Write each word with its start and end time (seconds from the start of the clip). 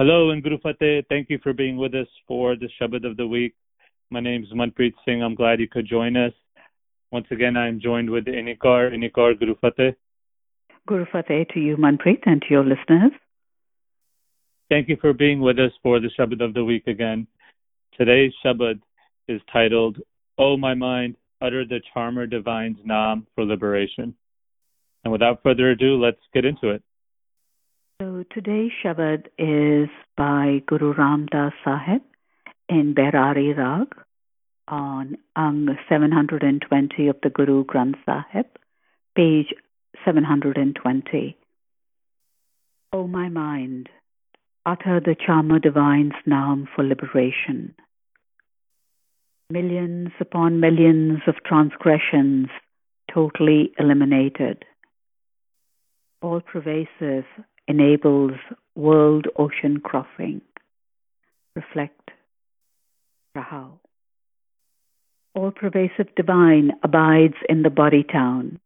Hello 0.00 0.30
and 0.30 0.42
Guru 0.42 0.56
Fateh. 0.60 1.02
Thank 1.10 1.28
you 1.28 1.38
for 1.42 1.52
being 1.52 1.76
with 1.76 1.94
us 1.94 2.06
for 2.26 2.56
the 2.56 2.70
Shabad 2.80 3.04
of 3.04 3.18
the 3.18 3.26
week. 3.26 3.52
My 4.08 4.20
name 4.20 4.42
is 4.42 4.48
Manpreet 4.50 4.94
Singh. 5.04 5.22
I'm 5.22 5.34
glad 5.34 5.60
you 5.60 5.68
could 5.68 5.86
join 5.86 6.16
us. 6.16 6.32
Once 7.12 7.26
again, 7.30 7.54
I 7.54 7.68
am 7.68 7.78
joined 7.78 8.08
with 8.08 8.24
Inni 8.24 8.56
Kaur. 8.56 8.90
Inikar 8.94 9.38
Guru 9.38 9.56
Fateh. 9.56 9.94
Guru 10.86 11.04
Fateh 11.12 11.44
to 11.52 11.60
you, 11.60 11.76
Manpreet, 11.76 12.22
and 12.24 12.40
to 12.40 12.48
your 12.48 12.64
listeners. 12.64 13.12
Thank 14.70 14.88
you 14.88 14.96
for 15.02 15.12
being 15.12 15.38
with 15.38 15.58
us 15.58 15.72
for 15.82 16.00
the 16.00 16.08
Shabad 16.18 16.42
of 16.42 16.54
the 16.54 16.64
week 16.64 16.86
again. 16.86 17.26
Today's 17.98 18.32
Shabad 18.42 18.80
is 19.28 19.42
titled, 19.52 19.98
O 20.38 20.56
my 20.56 20.72
mind, 20.72 21.16
utter 21.42 21.66
the 21.66 21.82
charmer 21.92 22.26
divine's 22.26 22.78
Naam 22.88 23.26
for 23.34 23.44
liberation. 23.44 24.14
And 25.04 25.12
without 25.12 25.42
further 25.42 25.72
ado, 25.72 26.02
let's 26.02 26.22
get 26.32 26.46
into 26.46 26.70
it. 26.70 26.82
So 28.00 28.24
today's 28.32 28.70
Shabad 28.82 29.26
is 29.36 29.90
by 30.16 30.62
Guru 30.66 30.94
Ram 30.94 31.26
Das 31.30 31.52
Sahib 31.62 32.00
in 32.66 32.94
Bairari 32.94 33.54
Rag 33.54 33.88
on 34.68 35.18
um, 35.36 35.68
Ang 35.68 35.76
720 35.86 37.08
of 37.08 37.16
the 37.22 37.28
Guru 37.28 37.62
Granth 37.62 37.98
Sahib, 38.06 38.46
page 39.14 39.52
720. 40.02 41.36
O 42.94 43.06
my 43.06 43.28
mind, 43.28 43.90
utter 44.64 44.98
the 45.04 45.14
Charmer 45.14 45.58
Divine's 45.58 46.14
Naam 46.26 46.68
for 46.74 46.82
liberation. 46.82 47.74
Millions 49.50 50.12
upon 50.20 50.58
millions 50.58 51.20
of 51.26 51.34
transgressions 51.44 52.48
totally 53.12 53.72
eliminated. 53.78 54.64
All 56.22 56.40
pervasive 56.40 57.26
enables 57.70 58.32
world 58.74 59.26
ocean 59.36 59.80
crossing. 59.80 60.40
Reflect. 61.54 62.10
All 65.34 65.52
pervasive 65.52 66.12
divine 66.16 66.72
abides 66.82 67.36
in 67.48 67.62
the 67.62 67.70
body 67.70 68.02
town. 68.02 68.58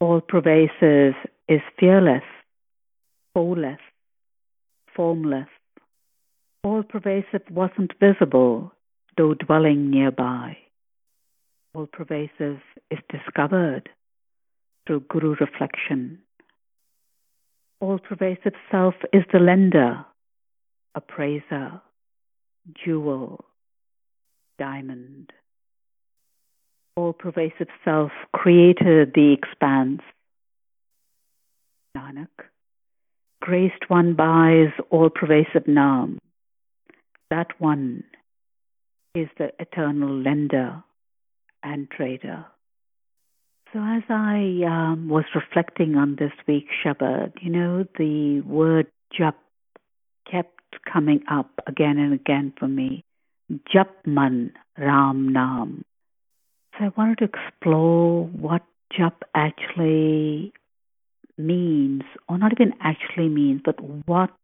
All 0.00 0.20
pervasive 0.20 1.14
is 1.48 1.60
fearless, 1.78 2.24
formless. 3.34 3.78
All 6.64 6.82
pervasive 6.82 7.42
wasn't 7.50 7.92
visible, 8.00 8.72
though 9.16 9.34
dwelling 9.34 9.90
nearby. 9.90 10.56
All 11.74 11.86
pervasive 11.86 12.58
is 12.90 12.98
discovered 13.08 13.88
through 14.86 15.04
Guru 15.08 15.36
reflection. 15.40 16.18
All 17.80 17.98
pervasive 17.98 18.52
self 18.70 18.94
is 19.10 19.22
the 19.32 19.38
lender, 19.38 20.04
appraiser, 20.94 21.80
jewel, 22.84 23.42
diamond. 24.58 25.32
All 26.94 27.14
pervasive 27.14 27.68
self 27.82 28.10
created 28.34 29.12
the 29.14 29.32
expanse. 29.32 30.02
Nanak, 31.96 32.28
graced 33.40 33.88
one 33.88 34.14
buys 34.14 34.68
all 34.90 35.08
pervasive 35.08 35.64
Naam. 35.64 36.18
That 37.30 37.48
one 37.58 38.04
is 39.14 39.28
the 39.38 39.52
eternal 39.58 40.14
lender 40.14 40.84
and 41.62 41.90
trader. 41.90 42.44
So 43.72 43.78
as 43.78 44.02
I 44.08 44.62
um, 44.66 45.08
was 45.08 45.24
reflecting 45.32 45.94
on 45.94 46.16
this 46.16 46.32
week's 46.48 46.72
Shabad, 46.84 47.34
you 47.40 47.50
know, 47.50 47.86
the 47.96 48.40
word 48.40 48.88
Jap 49.16 49.34
kept 50.28 50.74
coming 50.92 51.22
up 51.30 51.50
again 51.68 51.96
and 51.98 52.12
again 52.12 52.52
for 52.58 52.66
me. 52.66 53.04
Japman 53.72 54.50
Ram 54.76 55.32
Nam. 55.32 55.84
So 56.76 56.86
I 56.86 56.92
wanted 56.96 57.18
to 57.18 57.24
explore 57.26 58.24
what 58.24 58.62
Jap 58.92 59.14
actually 59.36 60.52
means, 61.38 62.02
or 62.28 62.38
not 62.38 62.50
even 62.50 62.72
actually 62.80 63.28
means, 63.28 63.60
but 63.64 63.76
what, 64.06 64.34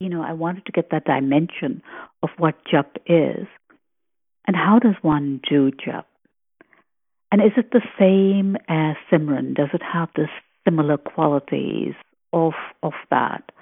you 0.00 0.08
know, 0.08 0.22
I 0.22 0.32
wanted 0.32 0.66
to 0.66 0.72
get 0.72 0.90
that 0.90 1.04
dimension 1.04 1.82
of 2.24 2.30
what 2.36 2.56
Jap 2.64 2.96
is. 3.06 3.46
And 4.48 4.56
how 4.56 4.80
does 4.80 4.96
one 5.02 5.40
do 5.48 5.70
Jap? 5.70 6.04
And 7.30 7.42
is 7.42 7.52
it 7.56 7.72
the 7.72 7.82
same 7.98 8.56
as 8.68 8.96
Simran? 9.10 9.54
Does 9.54 9.68
it 9.72 9.82
have 9.82 10.08
the 10.16 10.28
similar 10.64 10.96
qualities 10.96 11.94
of 12.32 12.52
of 12.82 12.92
that? 13.10 13.52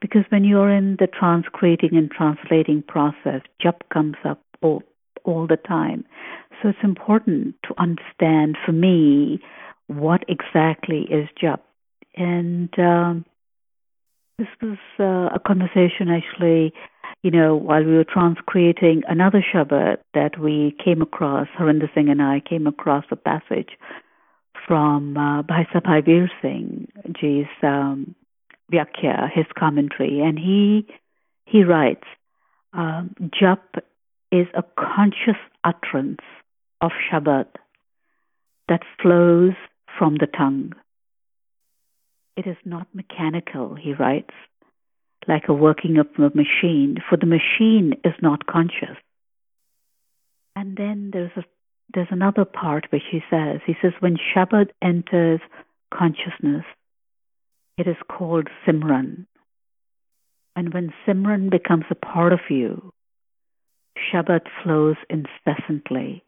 Because 0.00 0.24
when 0.30 0.44
you're 0.44 0.70
in 0.70 0.96
the 0.98 1.06
transcreating 1.06 1.96
and 1.96 2.10
translating 2.10 2.82
process, 2.82 3.42
jap 3.62 3.80
comes 3.92 4.16
up 4.24 4.40
all, 4.62 4.82
all 5.24 5.46
the 5.46 5.58
time. 5.58 6.04
So 6.62 6.70
it's 6.70 6.78
important 6.82 7.54
to 7.64 7.74
understand 7.78 8.56
for 8.64 8.72
me 8.72 9.40
what 9.88 10.24
exactly 10.28 11.06
is 11.10 11.28
jap. 11.42 11.60
And 12.16 12.70
um, 12.78 13.26
this 14.38 14.48
was 14.62 14.78
uh, 14.98 15.34
a 15.34 15.40
conversation 15.46 16.08
actually 16.08 16.72
you 17.22 17.30
know, 17.30 17.54
while 17.54 17.84
we 17.84 17.96
were 17.96 18.04
transcreating 18.04 19.02
another 19.08 19.44
Shabad 19.52 19.98
that 20.14 20.38
we 20.38 20.74
came 20.82 21.02
across, 21.02 21.48
Harinder 21.58 21.92
Singh 21.94 22.08
and 22.08 22.22
I 22.22 22.40
came 22.40 22.66
across 22.66 23.04
a 23.10 23.16
passage 23.16 23.70
from 24.66 25.16
uh, 25.16 25.42
Bhai 25.42 25.66
Veer 26.04 26.30
Singh 26.40 26.88
Ji's 27.12 27.46
um, 27.62 28.14
Vyakhya, 28.72 29.30
his 29.32 29.46
commentary, 29.58 30.20
and 30.20 30.38
he 30.38 30.86
he 31.44 31.64
writes, 31.64 32.04
um, 32.72 33.14
Jap 33.20 33.58
is 34.30 34.46
a 34.54 34.62
conscious 34.78 35.40
utterance 35.64 36.20
of 36.80 36.92
Shabad 37.10 37.48
that 38.68 38.82
flows 39.02 39.54
from 39.98 40.14
the 40.14 40.26
tongue. 40.26 40.72
It 42.36 42.46
is 42.46 42.56
not 42.64 42.86
mechanical, 42.94 43.74
he 43.74 43.92
writes 43.92 44.32
like 45.28 45.48
a 45.48 45.54
working 45.54 45.98
of 45.98 46.06
a 46.18 46.34
machine, 46.36 46.96
for 47.08 47.16
the 47.16 47.26
machine 47.26 47.94
is 48.04 48.14
not 48.22 48.46
conscious. 48.46 48.96
And 50.56 50.76
then 50.76 51.10
there's 51.12 51.30
a 51.36 51.44
there's 51.92 52.08
another 52.10 52.44
part 52.44 52.86
which 52.90 53.02
he 53.10 53.20
says. 53.30 53.60
He 53.66 53.74
says 53.82 53.92
when 53.98 54.16
Shabad 54.16 54.68
enters 54.80 55.40
consciousness, 55.92 56.64
it 57.76 57.88
is 57.88 57.96
called 58.08 58.48
Simran. 58.64 59.26
And 60.54 60.72
when 60.72 60.92
Simran 61.06 61.50
becomes 61.50 61.84
a 61.90 61.94
part 61.94 62.32
of 62.32 62.40
you, 62.48 62.92
Shabad 63.98 64.42
flows 64.62 64.96
incessantly. 65.08 66.22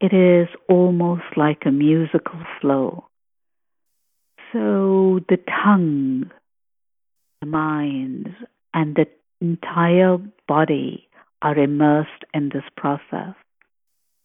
It 0.00 0.12
is 0.12 0.48
almost 0.68 1.36
like 1.36 1.62
a 1.64 1.70
musical 1.70 2.40
flow. 2.60 3.06
So 4.52 5.20
the 5.28 5.38
tongue 5.64 6.30
the 7.40 7.46
mind 7.46 8.34
and 8.74 8.96
the 8.96 9.06
entire 9.40 10.18
body 10.46 11.08
are 11.42 11.56
immersed 11.56 12.24
in 12.34 12.50
this 12.52 12.64
process. 12.76 13.34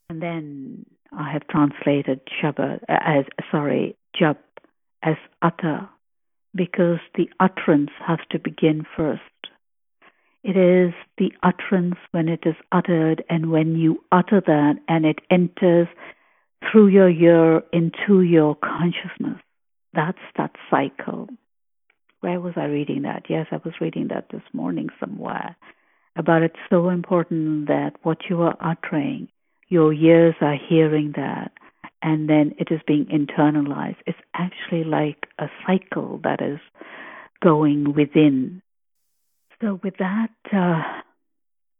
And 0.09 0.21
then 0.21 0.85
I 1.11 1.31
have 1.31 1.47
translated 1.47 2.21
Shabad 2.41 2.83
uh, 2.89 2.99
as 3.05 3.25
sorry, 3.51 3.95
Jap 4.19 4.37
as 5.03 5.15
utter 5.41 5.87
because 6.55 6.99
the 7.15 7.29
utterance 7.39 7.91
has 8.05 8.19
to 8.31 8.39
begin 8.39 8.85
first. 8.95 9.21
It 10.43 10.57
is 10.57 10.93
the 11.17 11.31
utterance 11.41 11.95
when 12.11 12.27
it 12.27 12.41
is 12.45 12.55
uttered 12.71 13.23
and 13.29 13.49
when 13.49 13.75
you 13.75 14.03
utter 14.11 14.41
that 14.45 14.75
and 14.87 15.05
it 15.05 15.19
enters 15.29 15.87
through 16.69 16.87
your 16.87 17.09
ear 17.09 17.63
into 17.71 18.21
your 18.21 18.55
consciousness. 18.55 19.41
That's 19.93 20.17
that 20.37 20.51
cycle 20.69 21.29
where 22.23 22.39
was 22.39 22.53
I 22.55 22.65
reading 22.65 23.01
that? 23.01 23.23
Yes, 23.27 23.47
I 23.51 23.57
was 23.65 23.73
reading 23.81 24.07
that 24.07 24.27
this 24.31 24.41
morning 24.53 24.87
somewhere. 24.97 25.57
About 26.15 26.41
it's 26.41 26.55
so 26.69 26.87
important 26.89 27.67
that 27.67 27.95
what 28.03 28.19
you 28.29 28.41
are 28.43 28.55
uttering, 28.61 29.27
your 29.67 29.91
ears 29.91 30.35
are 30.39 30.55
hearing 30.55 31.11
that, 31.17 31.51
and 32.01 32.29
then 32.29 32.55
it 32.57 32.69
is 32.71 32.79
being 32.87 33.05
internalized. 33.07 33.97
It's 34.07 34.17
actually 34.33 34.85
like 34.85 35.27
a 35.37 35.47
cycle 35.67 36.21
that 36.23 36.41
is 36.41 36.59
going 37.43 37.93
within. 37.93 38.61
So, 39.61 39.81
with 39.83 39.95
that 39.97 40.29
uh, 40.53 40.81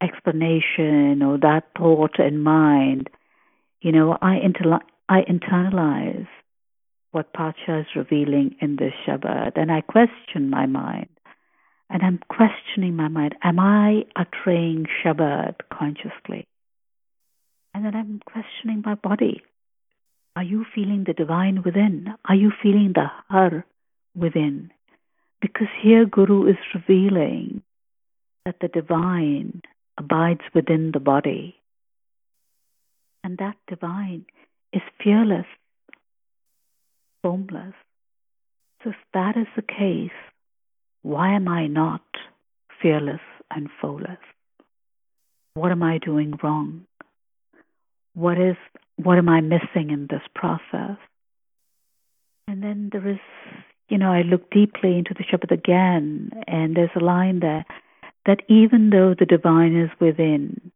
explanation 0.06 1.24
or 1.24 1.38
that 1.38 1.70
thought 1.78 2.20
in 2.20 2.44
mind, 2.44 3.10
you 3.80 3.94
know, 3.94 4.18
I, 4.22 4.40
inter- 4.44 4.80
I 5.08 5.22
internalize 5.22 6.28
what 7.14 7.32
Pacha 7.32 7.80
is 7.80 7.86
revealing 7.96 8.56
in 8.60 8.76
this 8.76 8.94
Shabad. 9.08 9.52
And 9.56 9.72
I 9.72 9.82
question 9.82 10.50
my 10.50 10.66
mind. 10.66 11.08
And 11.90 12.02
I'm 12.02 12.20
questioning 12.28 12.96
my 12.96 13.08
mind. 13.08 13.36
Am 13.44 13.60
I 13.60 14.06
uttering 14.16 14.88
Shabad 15.04 15.56
consciously? 15.72 16.48
And 17.74 17.86
then 17.86 17.96
I'm 17.96 18.20
questioning 18.26 18.82
my 18.84 18.96
body. 18.96 19.44
Are 20.36 20.44
you 20.44 20.66
feeling 20.74 21.04
the 21.06 21.14
divine 21.14 21.62
within? 21.64 22.16
Are 22.26 22.36
you 22.36 22.52
feeling 22.62 22.94
the 22.96 23.06
Har 23.30 23.64
within? 24.16 24.72
Because 25.40 25.68
here 25.84 26.06
Guru 26.06 26.48
is 26.48 26.58
revealing 26.74 27.62
that 28.46 28.56
the 28.60 28.70
divine 28.70 29.62
abides 30.00 30.42
within 30.56 30.92
the 30.94 31.00
body. 31.00 31.56
And 33.24 33.38
that 33.38 33.56
divine 33.68 34.26
is 34.74 34.82
fearless, 35.04 35.46
formless. 37.24 37.74
So, 38.84 38.92
if 38.92 38.96
that 39.14 39.36
is 39.38 39.48
the 39.56 39.64
case, 39.64 40.12
why 41.02 41.36
am 41.36 41.48
I 41.48 41.66
not 41.68 42.04
fearless 42.82 43.22
and 43.50 43.70
formless? 43.82 44.20
What 45.56 45.72
am 45.72 45.82
I 45.82 45.98
doing 45.98 46.34
wrong? 46.44 46.86
What 48.14 48.38
is 48.40 48.56
what 48.98 49.18
am 49.18 49.30
I 49.30 49.42
missing 49.42 49.90
in 49.90 50.08
this 50.10 50.22
process? 50.36 50.98
And 52.48 52.62
then 52.62 52.90
there 52.92 53.08
is, 53.08 53.20
you 53.90 53.98
know, 53.98 54.12
I 54.12 54.22
look 54.22 54.52
deeply 54.52 54.98
into 54.98 55.14
the 55.14 55.24
Shabad 55.24 55.52
again, 55.52 56.30
and 56.48 56.76
there's 56.76 56.92
a 56.96 57.04
line 57.04 57.40
there 57.40 57.66
that 58.26 58.42
even 58.48 58.90
though 58.90 59.16
the 59.18 59.26
divine 59.26 59.76
is 59.76 59.90
within, 60.00 60.72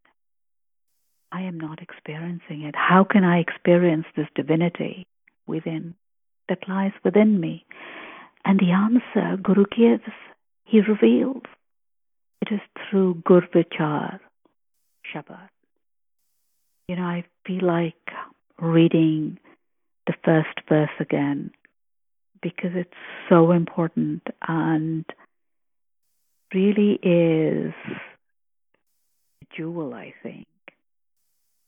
I 1.31 1.41
am 1.41 1.59
not 1.59 1.81
experiencing 1.81 2.63
it. 2.63 2.75
How 2.75 3.03
can 3.03 3.23
I 3.23 3.39
experience 3.39 4.05
this 4.15 4.27
divinity 4.35 5.05
within 5.45 5.95
that 6.49 6.67
lies 6.67 6.93
within 7.03 7.39
me? 7.39 7.65
And 8.45 8.59
the 8.59 8.71
answer 8.71 9.37
Guru 9.41 9.65
gives, 9.75 10.13
he 10.65 10.81
reveals. 10.81 11.43
It 12.41 12.53
is 12.53 12.61
through 12.89 13.23
Gurvichar 13.27 14.19
Shabad. 15.13 15.49
You 16.87 16.95
know, 16.95 17.03
I 17.03 17.25
feel 17.45 17.65
like 17.65 17.95
reading 18.59 19.39
the 20.05 20.13
first 20.23 20.61
verse 20.69 20.89
again 20.99 21.51
because 22.41 22.71
it's 22.73 22.93
so 23.29 23.51
important 23.51 24.21
and 24.47 25.05
really 26.53 26.93
is 27.03 27.73
a 29.41 29.55
jewel, 29.55 29.93
I 29.93 30.13
think. 30.23 30.47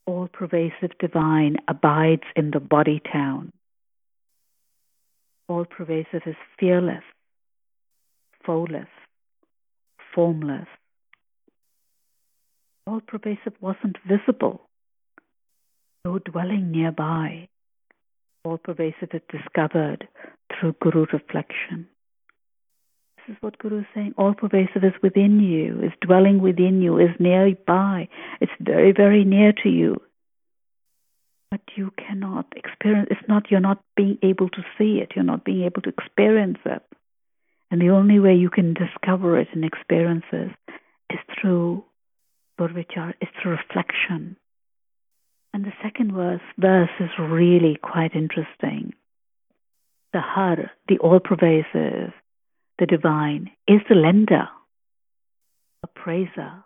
All 0.06 0.28
pervasive 0.32 0.96
divine 0.98 1.56
abides 1.68 2.22
in 2.34 2.50
the 2.50 2.60
body 2.60 3.02
town. 3.12 3.52
All 5.50 5.64
pervasive 5.64 6.22
is 6.26 6.36
fearless, 6.60 7.02
foeless, 8.46 8.86
formless. 10.14 10.68
All 12.86 13.00
pervasive 13.04 13.54
wasn't 13.60 13.96
visible, 14.06 14.60
no 16.04 16.20
dwelling 16.20 16.70
nearby. 16.70 17.48
All 18.44 18.58
pervasive 18.58 19.08
is 19.12 19.22
discovered 19.28 20.06
through 20.52 20.76
Guru 20.80 21.06
reflection. 21.12 21.88
This 23.16 23.34
is 23.34 23.42
what 23.42 23.58
Guru 23.58 23.80
is 23.80 23.86
saying. 23.92 24.14
All 24.16 24.34
pervasive 24.34 24.84
is 24.84 24.94
within 25.02 25.40
you, 25.40 25.82
is 25.82 25.92
dwelling 26.00 26.40
within 26.40 26.80
you, 26.80 26.96
is 26.96 27.10
nearby. 27.18 28.08
It's 28.40 28.52
very, 28.60 28.92
very 28.92 29.24
near 29.24 29.52
to 29.64 29.68
you. 29.68 29.96
But 31.50 31.60
you 31.74 31.92
cannot 31.96 32.46
experience 32.54 33.08
it's 33.10 33.28
not 33.28 33.50
you're 33.50 33.60
not 33.60 33.82
being 33.96 34.18
able 34.22 34.48
to 34.50 34.62
see 34.78 35.00
it, 35.02 35.12
you're 35.16 35.24
not 35.24 35.44
being 35.44 35.64
able 35.64 35.82
to 35.82 35.88
experience 35.88 36.58
it. 36.64 36.82
And 37.70 37.80
the 37.80 37.90
only 37.90 38.18
way 38.18 38.34
you 38.34 38.50
can 38.50 38.74
discover 38.74 39.38
it 39.38 39.48
and 39.52 39.64
experience 39.64 40.24
it 40.32 40.50
is 41.10 41.18
through 41.40 41.84
Gurvichar, 42.58 43.14
is 43.20 43.28
through 43.40 43.52
reflection. 43.52 44.36
And 45.52 45.64
the 45.64 45.72
second 45.82 46.12
verse, 46.12 46.40
verse 46.58 46.90
is 47.00 47.10
really 47.18 47.78
quite 47.82 48.14
interesting. 48.14 48.94
The 50.12 50.20
Har, 50.20 50.70
the 50.88 50.98
all 50.98 51.20
pervasive, 51.20 52.12
the 52.78 52.86
divine, 52.86 53.50
is 53.66 53.80
the 53.88 53.94
lender, 53.94 54.48
appraiser. 55.82 56.64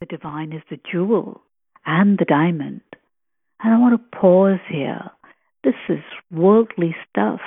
The 0.00 0.06
divine 0.06 0.52
is 0.52 0.62
the 0.68 0.78
jewel 0.90 1.40
and 1.86 2.18
the 2.18 2.26
diamond. 2.26 2.82
And 3.62 3.74
I 3.74 3.78
want 3.78 3.94
to 3.94 4.18
pause 4.18 4.60
here. 4.68 5.10
This 5.64 5.74
is 5.88 6.02
worldly 6.30 6.94
stuff 7.10 7.40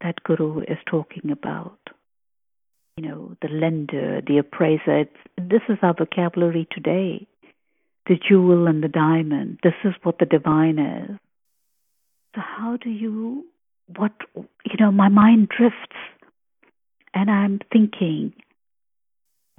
that 0.00 0.22
Guru 0.24 0.60
is 0.60 0.78
talking 0.86 1.30
about. 1.30 1.78
You 2.96 3.08
know, 3.08 3.36
the 3.42 3.48
lender, 3.48 4.20
the 4.26 4.38
appraiser. 4.38 5.06
This 5.36 5.62
is 5.68 5.78
our 5.82 5.94
vocabulary 5.94 6.66
today. 6.70 7.26
The 8.06 8.16
jewel 8.16 8.66
and 8.66 8.82
the 8.82 8.88
diamond. 8.88 9.58
This 9.62 9.74
is 9.84 9.94
what 10.02 10.18
the 10.18 10.26
divine 10.26 10.78
is. 10.78 11.18
So, 12.34 12.40
how 12.40 12.76
do 12.76 12.90
you, 12.90 13.44
what, 13.96 14.12
you 14.34 14.76
know, 14.78 14.90
my 14.90 15.08
mind 15.08 15.48
drifts 15.48 15.96
and 17.14 17.30
I'm 17.30 17.60
thinking, 17.72 18.32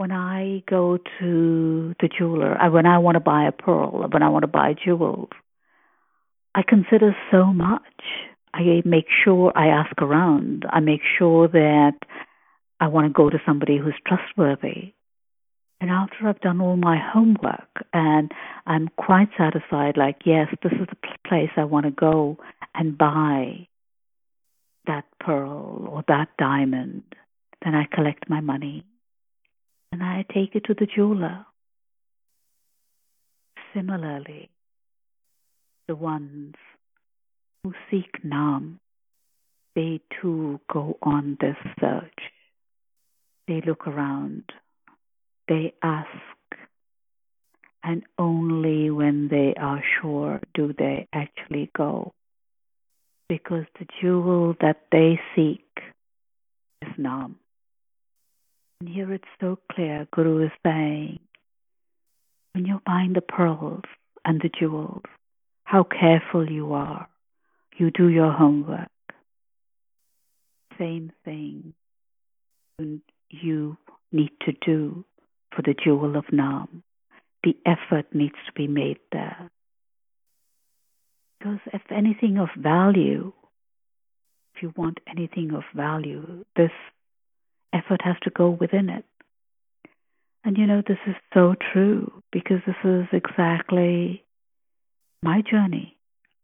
when 0.01 0.11
I 0.11 0.63
go 0.67 0.97
to 1.19 1.93
the 1.99 2.09
jeweler, 2.17 2.57
when 2.71 2.87
I 2.87 2.97
want 2.97 3.17
to 3.17 3.19
buy 3.19 3.45
a 3.47 3.51
pearl, 3.51 4.07
when 4.11 4.23
I 4.23 4.29
want 4.29 4.41
to 4.41 4.47
buy 4.47 4.73
jewels, 4.73 5.29
I 6.55 6.63
consider 6.67 7.15
so 7.29 7.45
much. 7.45 8.01
I 8.51 8.81
make 8.83 9.05
sure 9.23 9.51
I 9.55 9.67
ask 9.67 10.01
around. 10.01 10.65
I 10.67 10.79
make 10.79 11.01
sure 11.19 11.47
that 11.49 11.99
I 12.79 12.87
want 12.87 13.05
to 13.05 13.13
go 13.13 13.29
to 13.29 13.37
somebody 13.45 13.77
who's 13.77 13.93
trustworthy. 14.07 14.93
And 15.79 15.91
after 15.91 16.27
I've 16.27 16.41
done 16.41 16.61
all 16.61 16.77
my 16.77 16.97
homework 16.97 17.85
and 17.93 18.31
I'm 18.65 18.89
quite 18.97 19.29
satisfied, 19.37 19.97
like, 19.97 20.21
yes, 20.25 20.47
this 20.63 20.71
is 20.71 20.87
the 20.89 20.97
place 21.27 21.51
I 21.57 21.65
want 21.65 21.85
to 21.85 21.91
go 21.91 22.39
and 22.73 22.97
buy 22.97 23.67
that 24.87 25.05
pearl 25.19 25.87
or 25.91 26.03
that 26.07 26.29
diamond, 26.39 27.03
then 27.63 27.75
I 27.75 27.85
collect 27.93 28.27
my 28.27 28.39
money 28.39 28.83
and 29.91 30.03
I 30.03 30.25
take 30.33 30.55
it 30.55 30.65
to 30.65 30.73
the 30.73 30.87
jeweler. 30.87 31.45
Similarly, 33.73 34.49
the 35.87 35.95
ones 35.95 36.55
who 37.63 37.73
seek 37.89 38.23
Nam, 38.23 38.79
they 39.75 40.01
too 40.21 40.59
go 40.71 40.97
on 41.01 41.37
this 41.39 41.55
search. 41.79 42.19
They 43.47 43.61
look 43.65 43.87
around, 43.87 44.43
they 45.47 45.73
ask, 45.83 46.07
and 47.83 48.03
only 48.17 48.89
when 48.91 49.27
they 49.29 49.53
are 49.59 49.83
sure 50.01 50.39
do 50.53 50.73
they 50.77 51.07
actually 51.13 51.69
go. 51.75 52.13
Because 53.27 53.65
the 53.79 53.87
jewel 54.01 54.55
that 54.61 54.81
they 54.91 55.19
seek 55.35 55.65
is 56.81 56.93
Nam. 56.97 57.37
And 58.81 58.89
here 58.89 59.13
it's 59.13 59.23
so 59.39 59.59
clear, 59.71 60.07
Guru 60.11 60.43
is 60.43 60.51
saying, 60.65 61.19
when 62.53 62.65
you 62.65 62.81
find 62.83 63.15
the 63.15 63.21
pearls 63.21 63.83
and 64.25 64.41
the 64.41 64.49
jewels, 64.59 65.03
how 65.65 65.83
careful 65.83 66.49
you 66.51 66.73
are. 66.73 67.07
You 67.77 67.91
do 67.91 68.09
your 68.09 68.31
homework. 68.31 68.89
Same 70.79 71.11
thing 71.23 71.75
you 73.29 73.77
need 74.11 74.31
to 74.47 74.53
do 74.65 75.05
for 75.55 75.61
the 75.61 75.75
jewel 75.75 76.17
of 76.17 76.25
Nam. 76.31 76.81
The 77.43 77.55
effort 77.67 78.07
needs 78.15 78.33
to 78.47 78.51
be 78.55 78.65
made 78.65 78.97
there. 79.11 79.51
Because 81.37 81.59
if 81.71 81.83
anything 81.91 82.39
of 82.39 82.49
value, 82.57 83.31
if 84.55 84.63
you 84.63 84.73
want 84.75 84.97
anything 85.07 85.53
of 85.53 85.61
value, 85.75 86.43
this 86.55 86.71
effort 87.73 88.01
has 88.03 88.15
to 88.23 88.29
go 88.29 88.49
within 88.49 88.89
it. 88.89 89.05
And 90.43 90.57
you 90.57 90.65
know, 90.65 90.81
this 90.85 90.97
is 91.07 91.15
so 91.33 91.55
true 91.71 92.23
because 92.31 92.59
this 92.65 92.75
is 92.83 93.05
exactly 93.11 94.23
my 95.21 95.41
journey. 95.41 95.97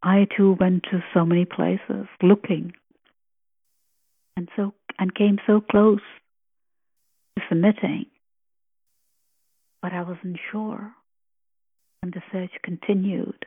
I 0.04 0.28
too 0.36 0.56
went 0.60 0.84
to 0.92 1.04
so 1.14 1.26
many 1.26 1.46
places 1.46 2.08
looking 2.22 2.74
and 4.36 4.48
so 4.56 4.74
and 5.00 5.14
came 5.14 5.40
so 5.48 5.62
close 5.62 6.02
to 7.38 7.44
submitting. 7.50 8.06
But 9.82 9.94
I 9.94 10.04
wasn't 10.04 10.38
sure. 10.52 10.94
And 12.04 12.14
the 12.14 12.22
search 12.32 12.52
continued 12.64 13.46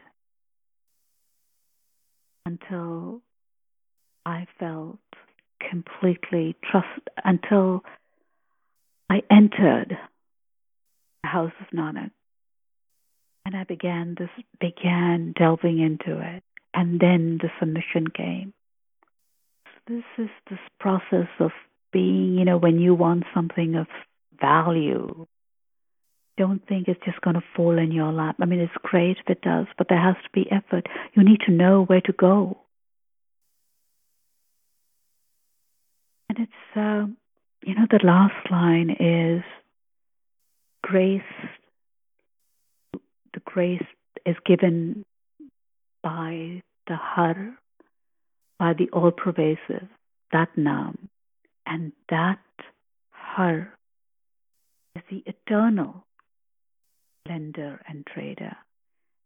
until 2.45 3.21
I 4.27 4.47
felt 4.59 4.99
completely 5.69 6.57
trust 6.71 6.87
until 7.25 7.83
I 9.09 9.23
entered 9.31 9.97
the 11.23 11.29
house 11.29 11.53
of 11.61 11.67
Nanak. 11.77 12.11
And 13.45 13.57
I 13.57 13.65
began 13.65 14.17
this 14.19 14.31
began 14.61 15.35
delving 15.37 15.81
into 15.81 16.21
it. 16.21 16.43
And 16.73 17.01
then 17.01 17.39
the 17.43 17.51
submission 17.59 18.07
came. 18.09 18.53
This 19.89 20.05
is 20.19 20.29
this 20.49 20.61
process 20.79 21.29
of 21.41 21.51
being, 21.93 22.39
you 22.39 22.45
know, 22.45 22.59
when 22.59 22.79
you 22.79 22.95
want 22.95 23.25
something 23.35 23.75
of 23.75 23.89
value, 24.41 25.27
don't 26.37 26.67
think 26.67 26.89
it's 26.89 27.05
just 27.05 27.21
going 27.21 27.35
to 27.35 27.43
fall 27.55 27.77
in 27.77 27.93
your 27.93 28.13
lap. 28.13 28.37
I 28.41 28.47
mean, 28.47 28.61
it's 28.61 28.73
great 28.83 29.19
if 29.19 29.29
it 29.29 29.43
does, 29.43 29.67
but 29.77 29.89
there 29.89 30.01
has 30.01 30.17
to 30.23 30.31
be 30.33 30.51
effort. 30.51 30.87
You 31.15 31.25
need 31.25 31.41
to 31.47 31.53
know 31.53 31.85
where 31.85 32.01
to 32.03 32.13
go. 32.13 32.59
And 36.29 36.39
it's, 36.39 36.70
uh, 36.81 37.07
you 37.65 37.75
know, 37.75 37.87
the 37.91 38.01
last 38.03 38.51
line 38.51 38.91
is 38.99 39.43
grace 40.83 41.23
the 43.33 43.41
grace 43.45 43.87
is 44.27 44.37
given 44.45 45.05
by 46.03 46.63
the 46.89 46.97
Har, 46.97 47.55
by 48.59 48.73
the 48.73 48.89
all 48.93 49.11
pervasive, 49.11 49.89
that 50.33 50.49
Nam. 50.57 51.09
And 51.67 51.93
that 52.09 52.41
Har 53.11 53.73
is 54.97 55.03
the 55.11 55.23
eternal 55.27 56.05
lender 57.29 57.81
and 57.87 58.05
trader. 58.07 58.57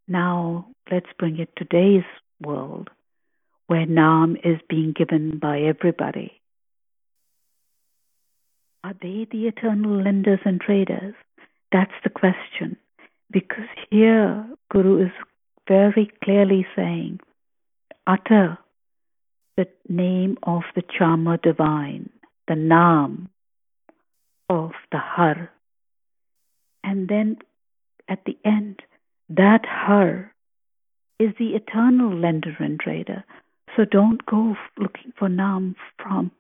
Now 0.07 0.67
let's 0.91 1.07
bring 1.19 1.39
it 1.39 1.49
to 1.57 1.65
today's 1.65 2.05
world 2.43 2.91
where 3.67 3.87
Nam 3.87 4.37
is 4.45 4.61
being 4.69 4.93
given 4.93 5.39
by 5.39 5.61
everybody. 5.61 6.33
Are 8.85 8.95
they 9.01 9.27
the 9.33 9.47
eternal 9.47 10.03
lenders 10.03 10.41
and 10.45 10.61
traders? 10.61 11.15
That's 11.73 11.95
the 12.03 12.11
question. 12.11 12.77
Because 13.31 13.65
here 13.91 14.47
Guru 14.71 15.07
is 15.07 15.13
very 15.67 16.13
clearly 16.23 16.67
saying, 16.77 17.21
utter 18.07 18.59
the 19.57 19.69
name 19.89 20.37
of 20.43 20.65
the 20.75 20.83
charmer 20.83 21.39
divine, 21.39 22.11
the 22.47 22.57
Nam 22.57 23.31
of 24.51 24.73
the 24.93 24.99
Har. 24.99 25.51
And 26.83 27.09
then 27.09 27.39
at 28.07 28.23
the 28.27 28.37
end, 28.45 28.83
that 29.31 29.65
Har 29.65 30.31
is 31.19 31.31
the 31.39 31.55
eternal 31.55 32.15
lender 32.15 32.55
and 32.59 32.79
trader. 32.79 33.25
So 33.77 33.87
don't 33.87 34.27
go 34.27 34.57
looking 34.77 35.15
for 35.19 35.31
Nam 35.31 35.75
from 35.97 36.31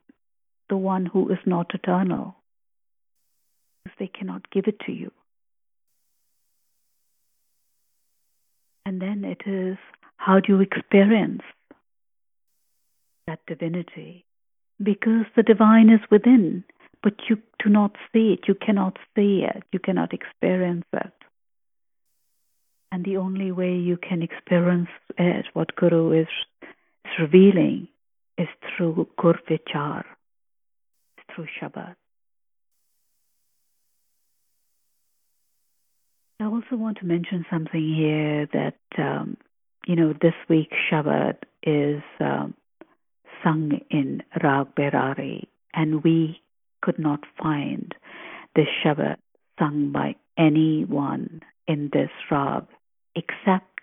the 0.69 0.77
one 0.77 1.07
who 1.07 1.31
is 1.31 1.39
not 1.47 1.75
eternal, 1.75 2.37
they 3.99 4.09
cannot 4.09 4.51
give 4.51 4.65
it 4.67 4.81
to 4.87 4.93
you. 4.93 5.11
And 8.87 9.01
then 9.01 9.25
it 9.25 9.43
is 9.47 9.79
how 10.17 10.41
do 10.41 10.55
you 10.55 10.61
experience 10.61 11.43
that 13.27 13.41
divinity? 13.47 14.25
Because 14.83 15.27
the 15.37 15.43
divine 15.43 15.91
is 15.91 16.01
within, 16.11 16.65
but 17.03 17.15
you 17.29 17.39
do 17.63 17.71
not 17.71 17.97
see 18.13 18.33
it, 18.33 18.49
you 18.49 18.55
cannot 18.55 18.99
see 19.15 19.45
it, 19.45 19.63
you 19.73 19.79
cannot 19.79 20.13
experience 20.13 20.85
it. 20.93 21.13
And 22.91 23.05
the 23.05 23.17
only 23.17 23.53
way 23.53 23.75
you 23.75 23.97
can 23.97 24.23
experience 24.23 24.89
it, 25.19 25.47
what 25.53 25.75
Guru 25.77 26.13
is, 26.13 26.29
is 26.63 27.19
revealing, 27.19 27.89
is 28.39 28.49
through 28.77 29.09
Gur 29.19 29.39
through 31.35 31.47
Shabad. 31.61 31.95
I 36.41 36.45
also 36.45 36.77
want 36.77 36.99
to 36.99 37.07
mention 37.07 37.47
something 37.51 37.95
here 37.95 38.47
that, 38.53 39.03
um, 39.03 39.37
you 39.87 39.97
know, 39.97 40.13
this 40.21 40.35
week's 40.49 40.77
Shabad 40.91 41.37
is 41.63 42.03
um, 42.21 42.55
sung 43.43 43.81
in 43.91 44.23
Rag 44.43 44.75
Bairari, 44.75 45.45
and 45.73 46.03
we 46.03 46.41
could 46.83 46.99
not 46.99 47.21
find 47.41 47.95
this 48.55 48.67
Shabad 48.85 49.17
sung 49.59 49.93
by 49.93 50.17
anyone 50.37 51.41
in 51.67 51.91
this 51.93 52.11
Rag 52.31 52.67
except 53.17 53.75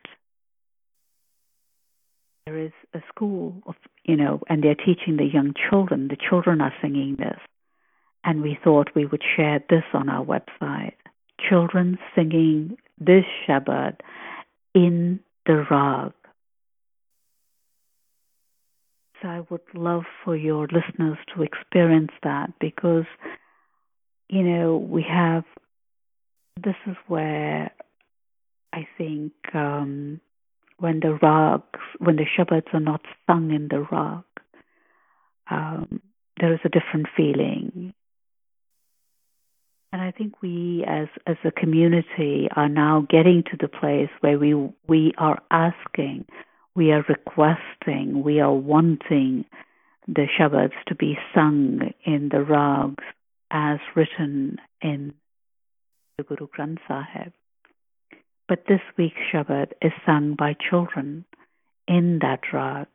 there 2.45 2.57
is 2.57 2.71
a 2.93 2.99
school 3.07 3.53
of, 3.65 3.75
you 4.03 4.15
know, 4.15 4.41
and 4.47 4.63
they're 4.63 4.75
teaching 4.75 5.17
the 5.17 5.25
young 5.25 5.53
children. 5.69 6.07
The 6.07 6.17
children 6.29 6.61
are 6.61 6.73
singing 6.81 7.15
this. 7.17 7.39
And 8.23 8.41
we 8.41 8.57
thought 8.63 8.95
we 8.95 9.05
would 9.05 9.23
share 9.35 9.63
this 9.69 9.83
on 9.93 10.09
our 10.09 10.23
website 10.23 10.93
children 11.49 11.97
singing 12.15 12.77
this 12.99 13.25
Shabad 13.47 13.97
in 14.75 15.19
the 15.45 15.65
Rag. 15.69 16.13
So 19.21 19.27
I 19.27 19.41
would 19.49 19.61
love 19.73 20.03
for 20.23 20.35
your 20.35 20.67
listeners 20.67 21.17
to 21.35 21.43
experience 21.43 22.11
that 22.23 22.53
because, 22.59 23.05
you 24.29 24.43
know, 24.43 24.77
we 24.77 25.05
have, 25.07 25.43
this 26.63 26.75
is 26.87 26.95
where 27.07 27.71
I 28.73 28.87
think 28.97 29.33
um, 29.53 30.21
when 30.81 30.99
the 30.99 31.17
rags, 31.21 31.79
when 31.99 32.15
the 32.15 32.25
Shabads 32.25 32.73
are 32.73 32.79
not 32.79 33.01
sung 33.27 33.51
in 33.51 33.67
the 33.69 33.85
Rag, 33.91 34.23
um, 35.49 36.01
there 36.39 36.53
is 36.53 36.59
a 36.65 36.69
different 36.69 37.07
feeling. 37.15 37.93
And 39.93 40.01
I 40.01 40.11
think 40.11 40.41
we 40.41 40.83
as 40.87 41.07
as 41.27 41.35
a 41.43 41.51
community 41.51 42.47
are 42.55 42.69
now 42.69 43.05
getting 43.09 43.43
to 43.51 43.57
the 43.59 43.67
place 43.67 44.09
where 44.21 44.39
we 44.39 44.53
we 44.87 45.13
are 45.17 45.39
asking, 45.51 46.25
we 46.75 46.91
are 46.91 47.05
requesting, 47.07 48.23
we 48.23 48.39
are 48.39 48.53
wanting 48.53 49.45
the 50.07 50.25
Shabads 50.39 50.81
to 50.87 50.95
be 50.95 51.17
sung 51.35 51.91
in 52.05 52.29
the 52.29 52.41
rags 52.41 53.03
as 53.51 53.79
written 53.95 54.57
in 54.81 55.13
the 56.17 56.23
Guru 56.23 56.47
Granth 56.47 56.79
Sahib. 56.87 57.33
But 58.51 58.65
this 58.67 58.81
week's 58.97 59.15
Shabad 59.31 59.71
is 59.81 59.93
sung 60.05 60.35
by 60.37 60.57
children 60.69 61.23
in 61.87 62.19
that 62.19 62.41
rag, 62.51 62.87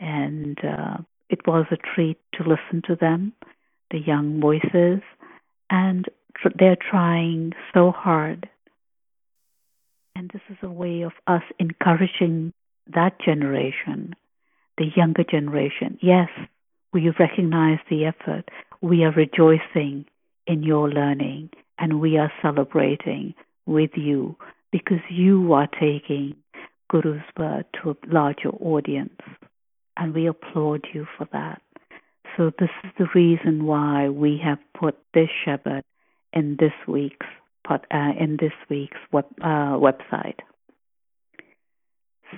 and 0.00 0.58
uh, 0.64 0.96
it 1.28 1.46
was 1.46 1.66
a 1.70 1.76
treat 1.76 2.16
to 2.32 2.48
listen 2.48 2.80
to 2.86 2.96
them, 2.96 3.34
the 3.90 3.98
young 3.98 4.40
voices, 4.40 5.02
and 5.68 6.06
they're 6.58 6.78
trying 6.90 7.52
so 7.74 7.90
hard. 7.90 8.48
And 10.14 10.30
this 10.32 10.40
is 10.48 10.56
a 10.62 10.70
way 10.70 11.02
of 11.02 11.12
us 11.26 11.42
encouraging 11.58 12.54
that 12.94 13.20
generation, 13.20 14.16
the 14.78 14.86
younger 14.96 15.24
generation. 15.24 15.98
Yes, 16.00 16.30
we 16.94 17.10
recognize 17.20 17.80
the 17.90 18.06
effort. 18.06 18.48
We 18.80 19.04
are 19.04 19.12
rejoicing 19.12 20.06
in 20.46 20.62
your 20.62 20.88
learning 20.88 21.50
and 21.78 22.00
we 22.00 22.16
are 22.16 22.32
celebrating 22.40 23.34
with 23.66 23.90
you 23.94 24.36
because 24.76 25.02
you 25.08 25.54
are 25.54 25.68
taking 25.80 26.36
Guru's 26.92 27.22
word 27.38 27.64
to 27.82 27.90
a 27.90 27.96
larger 28.08 28.50
audience. 28.50 29.22
And 29.96 30.14
we 30.14 30.26
applaud 30.26 30.86
you 30.92 31.06
for 31.16 31.26
that. 31.32 31.62
So 32.36 32.52
this 32.58 32.68
is 32.84 32.90
the 32.98 33.06
reason 33.14 33.64
why 33.64 34.10
we 34.10 34.38
have 34.44 34.58
put 34.78 34.98
this 35.14 35.30
Shabad 35.46 35.80
in 36.34 36.56
this 36.60 36.74
week's 36.86 37.26
uh, 37.68 37.78
in 38.20 38.36
this 38.38 38.52
week's 38.68 38.98
web, 39.10 39.24
uh, 39.40 39.76
website. 39.88 40.38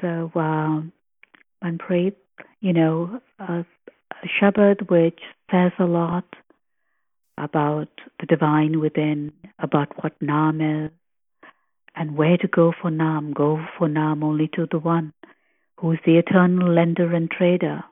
So 0.01 0.31
um, 0.37 0.93
Manpreet, 1.63 2.15
you 2.61 2.73
know, 2.73 3.21
a, 3.41 3.65
Shabad 4.41 4.89
which 4.89 5.21
says 5.51 5.73
a 5.79 5.85
lot 5.85 6.25
about 7.37 7.89
the 8.21 8.27
divine 8.27 8.81
within, 8.81 9.33
about 9.59 10.03
what 10.03 10.15
Nam 10.23 10.61
is, 10.61 10.91
and 11.99 12.17
where 12.17 12.37
to 12.37 12.49
go 12.49 12.73
for 12.81 12.91
Nam. 12.91 13.33
Go 13.33 13.61
for 13.77 13.89
Nam 13.89 14.23
only 14.23 14.49
to 14.55 14.67
the 14.71 14.79
one 14.79 15.13
who 15.79 15.93
is 15.93 15.99
the 16.07 16.17
eternal 16.17 16.73
lender 16.73 17.13
and 17.13 17.31
trader. 17.31 17.83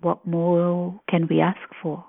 What 0.00 0.26
more 0.26 1.00
can 1.08 1.28
we 1.28 1.40
ask 1.40 1.60
for? 1.82 2.04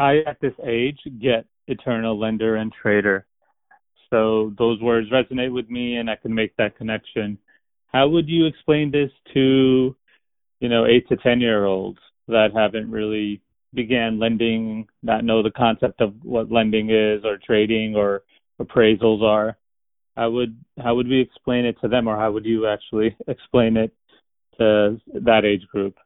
I, 0.00 0.18
at 0.26 0.40
this 0.40 0.52
age, 0.64 0.98
get 1.20 1.46
eternal 1.66 2.18
lender 2.18 2.56
and 2.56 2.72
trader. 2.72 3.26
So 4.10 4.52
those 4.56 4.80
words 4.80 5.08
resonate 5.10 5.52
with 5.52 5.68
me 5.68 5.96
and 5.96 6.08
I 6.08 6.16
can 6.16 6.34
make 6.34 6.56
that 6.56 6.76
connection. 6.76 7.38
How 7.88 8.08
would 8.08 8.28
you 8.28 8.46
explain 8.46 8.90
this 8.90 9.10
to, 9.34 9.96
you 10.60 10.68
know, 10.68 10.86
eight 10.86 11.08
to 11.08 11.16
10 11.16 11.40
year 11.40 11.64
olds 11.64 11.98
that 12.28 12.50
haven't 12.54 12.90
really 12.90 13.42
began 13.74 14.18
lending, 14.18 14.88
not 15.02 15.24
know 15.24 15.42
the 15.42 15.50
concept 15.50 16.00
of 16.00 16.14
what 16.22 16.50
lending 16.50 16.90
is 16.90 17.24
or 17.24 17.38
trading 17.38 17.94
or 17.96 18.22
appraisals 18.60 19.22
are? 19.22 19.56
How 20.16 20.30
would, 20.30 20.58
how 20.82 20.94
would 20.96 21.08
we 21.08 21.20
explain 21.20 21.64
it 21.64 21.76
to 21.82 21.88
them 21.88 22.08
or 22.08 22.16
how 22.16 22.32
would 22.32 22.44
you 22.44 22.66
actually 22.66 23.16
explain 23.28 23.76
it 23.76 23.92
to 24.58 25.00
that 25.12 25.44
age 25.44 25.66
group? 25.68 25.96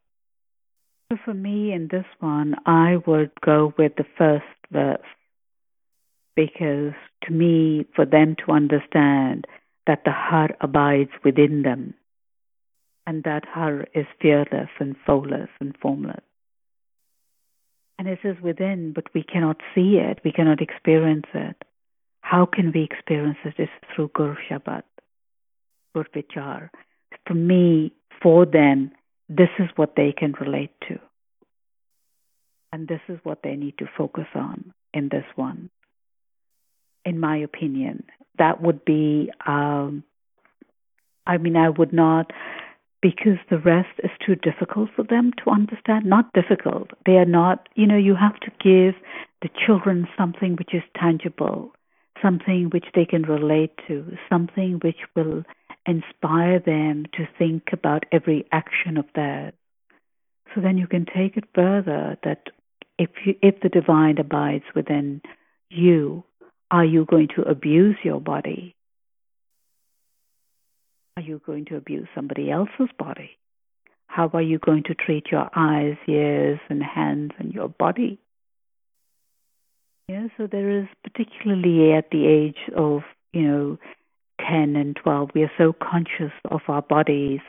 For 1.25 1.33
me, 1.33 1.71
in 1.71 1.89
this 1.91 2.05
one, 2.19 2.55
I 2.65 2.97
would 3.05 3.31
go 3.45 3.73
with 3.77 3.93
the 3.97 4.05
first 4.17 4.45
verse 4.71 4.99
because 6.35 6.93
to 7.23 7.31
me, 7.31 7.85
for 7.95 8.05
them 8.05 8.35
to 8.45 8.51
understand 8.51 9.45
that 9.87 10.01
the 10.05 10.11
Har 10.11 10.49
abides 10.61 11.11
within 11.23 11.61
them 11.61 11.93
and 13.05 13.23
that 13.23 13.45
Har 13.45 13.85
is 13.93 14.05
fearless 14.21 14.69
and 14.79 14.95
soulless 15.05 15.49
and 15.59 15.75
formless. 15.81 16.23
And 17.99 18.07
it 18.07 18.19
is 18.23 18.35
within, 18.41 18.91
but 18.93 19.05
we 19.13 19.23
cannot 19.23 19.57
see 19.75 19.97
it, 19.97 20.19
we 20.25 20.31
cannot 20.31 20.61
experience 20.61 21.27
it. 21.33 21.55
How 22.21 22.45
can 22.45 22.71
we 22.73 22.83
experience 22.83 23.37
it? 23.45 23.53
It's 23.57 23.71
through 23.93 24.11
Gur 24.15 24.37
Shabad, 24.49 24.83
Vichar. 25.95 26.69
For 27.27 27.33
me, 27.33 27.93
for 28.21 28.45
them, 28.45 28.91
this 29.29 29.49
is 29.59 29.69
what 29.75 29.93
they 29.95 30.13
can 30.17 30.33
relate 30.39 30.71
to. 30.87 30.99
And 32.71 32.87
this 32.87 33.01
is 33.07 33.19
what 33.23 33.41
they 33.43 33.55
need 33.55 33.77
to 33.77 33.85
focus 33.97 34.25
on 34.33 34.73
in 34.93 35.09
this 35.09 35.25
one. 35.35 35.69
In 37.05 37.19
my 37.19 37.37
opinion, 37.37 38.03
that 38.39 38.61
would 38.61 38.83
be, 38.83 39.29
um, 39.45 40.03
I 41.27 41.37
mean, 41.37 41.55
I 41.55 41.69
would 41.69 41.93
not, 41.93 42.31
because 43.03 43.37
the 43.49 43.59
rest 43.59 43.99
is 44.01 44.09
too 44.25 44.33
difficult 44.35 44.89
for 44.95 45.03
them 45.03 45.31
to 45.43 45.51
understand. 45.51 46.05
Not 46.05 46.31
difficult. 46.31 46.91
They 47.05 47.17
are 47.17 47.25
not, 47.25 47.67
you 47.75 47.85
know, 47.85 47.97
you 47.97 48.15
have 48.15 48.39
to 48.39 48.51
give 48.63 48.95
the 49.41 49.49
children 49.65 50.07
something 50.17 50.55
which 50.55 50.73
is 50.73 50.83
tangible, 50.97 51.73
something 52.21 52.69
which 52.71 52.85
they 52.95 53.03
can 53.03 53.23
relate 53.23 53.73
to, 53.89 54.15
something 54.29 54.79
which 54.81 55.01
will 55.17 55.43
inspire 55.85 56.59
them 56.59 57.05
to 57.17 57.27
think 57.37 57.63
about 57.73 58.05
every 58.13 58.47
action 58.53 58.95
of 58.95 59.05
theirs. 59.13 59.53
So 60.55 60.61
then 60.61 60.77
you 60.77 60.87
can 60.87 61.05
take 61.05 61.35
it 61.35 61.43
further 61.53 62.17
that 62.23 62.43
if 62.97 63.09
you, 63.25 63.35
if 63.41 63.59
the 63.61 63.69
divine 63.69 64.17
abides 64.17 64.63
within 64.73 65.21
you, 65.69 66.23
are 66.71 66.85
you 66.85 67.03
going 67.03 67.27
to 67.35 67.41
abuse 67.41 67.97
your 68.01 68.21
body? 68.21 68.75
Are 71.15 71.21
you 71.21 71.39
going 71.45 71.65
to 71.65 71.75
abuse 71.75 72.07
somebody 72.15 72.49
else's 72.49 72.89
body? 72.97 73.37
How 74.07 74.31
are 74.33 74.41
you 74.41 74.57
going 74.57 74.83
to 74.83 74.95
treat 74.95 75.27
your 75.31 75.47
eyes, 75.55 75.95
ears, 76.07 76.59
and 76.69 76.81
hands 76.81 77.31
and 77.37 77.53
your 77.53 77.69
body? 77.69 78.19
Yeah, 80.07 80.27
so 80.37 80.47
there 80.47 80.79
is 80.79 80.87
particularly 81.03 81.93
at 81.93 82.09
the 82.09 82.25
age 82.25 82.73
of, 82.75 83.01
you 83.31 83.43
know, 83.43 83.77
10 84.39 84.75
and 84.75 84.95
12, 84.95 85.29
we 85.35 85.43
are 85.43 85.51
so 85.55 85.71
conscious 85.71 86.33
of 86.49 86.61
our 86.67 86.81
bodies 86.81 87.41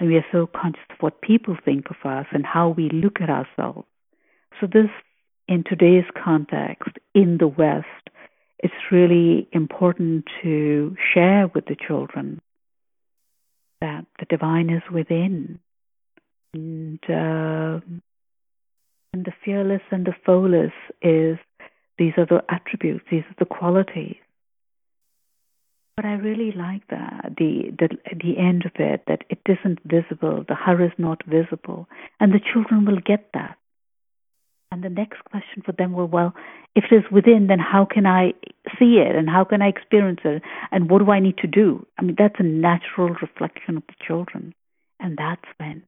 and 0.00 0.08
we 0.08 0.16
are 0.16 0.26
so 0.32 0.46
conscious 0.46 0.82
of 0.90 0.96
what 0.98 1.22
people 1.22 1.56
think 1.64 1.86
of 1.90 1.96
us 2.04 2.26
and 2.32 2.44
how 2.44 2.70
we 2.70 2.90
look 2.90 3.20
at 3.20 3.30
ourselves. 3.30 3.86
So, 4.60 4.66
this, 4.66 4.90
in 5.46 5.62
today's 5.64 6.04
context, 6.22 6.98
in 7.14 7.38
the 7.38 7.48
West, 7.48 8.10
it's 8.58 8.74
really 8.90 9.48
important 9.52 10.24
to 10.42 10.96
share 11.14 11.46
with 11.54 11.66
the 11.66 11.76
children 11.76 12.40
that 13.82 14.06
the 14.18 14.26
divine 14.26 14.70
is 14.70 14.82
within. 14.90 15.58
And, 16.54 17.00
uh, 17.08 17.80
and 19.12 19.24
the 19.26 19.34
fearless 19.44 19.82
and 19.90 20.06
the 20.06 20.14
flawless 20.24 20.72
is 21.02 21.38
these 21.98 22.14
are 22.16 22.26
the 22.26 22.42
attributes, 22.48 23.04
these 23.10 23.24
are 23.28 23.36
the 23.38 23.44
qualities 23.44 24.16
but 26.02 26.08
I 26.08 26.14
really 26.14 26.52
like 26.52 26.86
that 26.88 27.34
the 27.36 27.70
the 27.78 27.88
the 28.24 28.38
end 28.38 28.64
of 28.64 28.72
it 28.76 29.02
that 29.06 29.24
it 29.28 29.38
isn't 29.46 29.78
visible, 29.84 30.44
the 30.48 30.54
Har 30.54 30.82
is 30.82 30.92
not 30.98 31.22
visible, 31.26 31.88
and 32.18 32.32
the 32.32 32.40
children 32.52 32.84
will 32.84 32.98
get 33.04 33.30
that. 33.34 33.56
And 34.70 34.82
the 34.82 34.88
next 34.88 35.22
question 35.26 35.62
for 35.64 35.72
them 35.72 35.92
will, 35.92 36.06
well, 36.06 36.34
if 36.74 36.84
it 36.90 36.94
is 36.94 37.04
within, 37.12 37.46
then 37.46 37.58
how 37.58 37.84
can 37.84 38.06
I 38.06 38.32
see 38.78 38.98
it, 38.98 39.14
and 39.14 39.28
how 39.28 39.44
can 39.44 39.62
I 39.62 39.68
experience 39.68 40.20
it, 40.24 40.42
and 40.70 40.90
what 40.90 40.98
do 41.04 41.10
I 41.10 41.20
need 41.20 41.38
to 41.38 41.46
do? 41.46 41.86
I 41.98 42.02
mean, 42.02 42.16
that's 42.18 42.38
a 42.38 42.42
natural 42.44 43.10
reflection 43.20 43.76
of 43.76 43.82
the 43.86 43.94
children, 44.06 44.54
and 45.00 45.16
that's 45.16 45.44
when, 45.58 45.82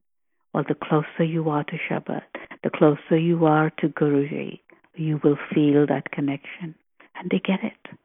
well, 0.53 0.63
the 0.67 0.75
closer 0.75 1.23
you 1.23 1.49
are 1.49 1.63
to 1.63 1.77
Shabad, 1.89 2.23
the 2.63 2.69
closer 2.69 3.17
you 3.17 3.45
are 3.45 3.71
to 3.79 3.89
Guruji, 3.89 4.59
you 4.95 5.19
will 5.23 5.37
feel 5.53 5.85
that 5.87 6.11
connection, 6.11 6.75
and 7.15 7.29
they 7.29 7.39
get 7.39 7.63
it. 7.63 7.97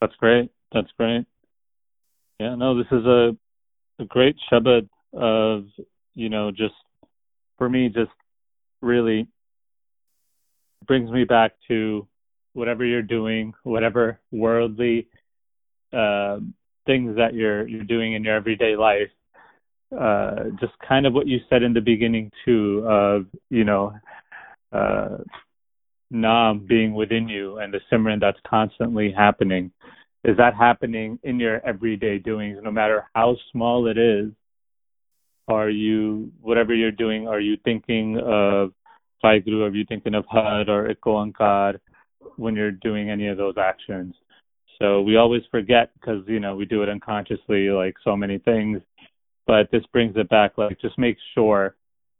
That's 0.00 0.14
great. 0.16 0.50
That's 0.72 0.90
great. 0.96 1.26
Yeah, 2.38 2.54
no, 2.54 2.76
this 2.78 2.86
is 2.92 3.04
a 3.04 3.36
a 3.98 4.04
great 4.04 4.36
Shabad 4.50 4.88
of 5.12 5.64
you 6.18 6.28
know 6.28 6.50
just 6.50 6.74
for 7.58 7.68
me 7.68 7.88
just 7.88 8.10
really 8.82 9.28
brings 10.86 11.10
me 11.10 11.24
back 11.24 11.52
to 11.68 12.06
whatever 12.54 12.84
you're 12.84 13.02
doing, 13.02 13.54
whatever 13.62 14.18
worldly 14.32 15.06
uh, 15.92 16.38
things 16.86 17.16
that 17.16 17.34
you're 17.34 17.66
you're 17.68 17.84
doing 17.84 18.14
in 18.14 18.24
your 18.24 18.34
everyday 18.34 18.74
life. 18.76 19.10
Uh, 19.96 20.50
just 20.60 20.72
kind 20.86 21.06
of 21.06 21.14
what 21.14 21.26
you 21.26 21.38
said 21.48 21.62
in 21.62 21.72
the 21.72 21.80
beginning 21.80 22.30
too, 22.44 22.84
of 22.86 23.26
you 23.48 23.64
know, 23.64 23.92
uh, 24.72 25.18
Nam 26.10 26.66
being 26.66 26.94
within 26.94 27.28
you 27.28 27.58
and 27.58 27.72
the 27.72 27.80
Simran 27.90 28.20
that's 28.20 28.40
constantly 28.46 29.12
happening. 29.12 29.70
Is 30.24 30.36
that 30.36 30.54
happening 30.54 31.18
in 31.22 31.38
your 31.38 31.64
everyday 31.64 32.18
doings, 32.18 32.58
no 32.62 32.72
matter 32.72 33.04
how 33.14 33.36
small 33.52 33.86
it 33.86 33.96
is? 33.96 34.32
Are 35.48 35.70
you, 35.70 36.30
whatever 36.40 36.74
you're 36.74 36.90
doing, 36.92 37.26
are 37.26 37.40
you 37.40 37.56
thinking 37.64 38.18
of 38.18 38.72
Vaheguru? 39.24 39.68
Are 39.68 39.74
you 39.74 39.84
thinking 39.88 40.14
of 40.14 40.24
Har 40.26 40.68
or 40.68 40.88
Ek 40.88 41.00
Onkar 41.06 41.78
when 42.36 42.54
you're 42.54 42.70
doing 42.70 43.10
any 43.10 43.28
of 43.28 43.38
those 43.38 43.56
actions? 43.58 44.14
So 44.78 45.02
we 45.02 45.16
always 45.16 45.42
forget 45.50 45.90
because, 45.94 46.22
you 46.28 46.38
know, 46.38 46.54
we 46.54 46.66
do 46.66 46.82
it 46.82 46.88
unconsciously, 46.88 47.70
like 47.70 47.94
so 48.04 48.16
many 48.16 48.38
things. 48.38 48.80
But 49.46 49.70
this 49.72 49.82
brings 49.92 50.14
it 50.16 50.28
back, 50.28 50.58
like, 50.58 50.78
just 50.80 50.98
make 50.98 51.16
sure 51.34 51.74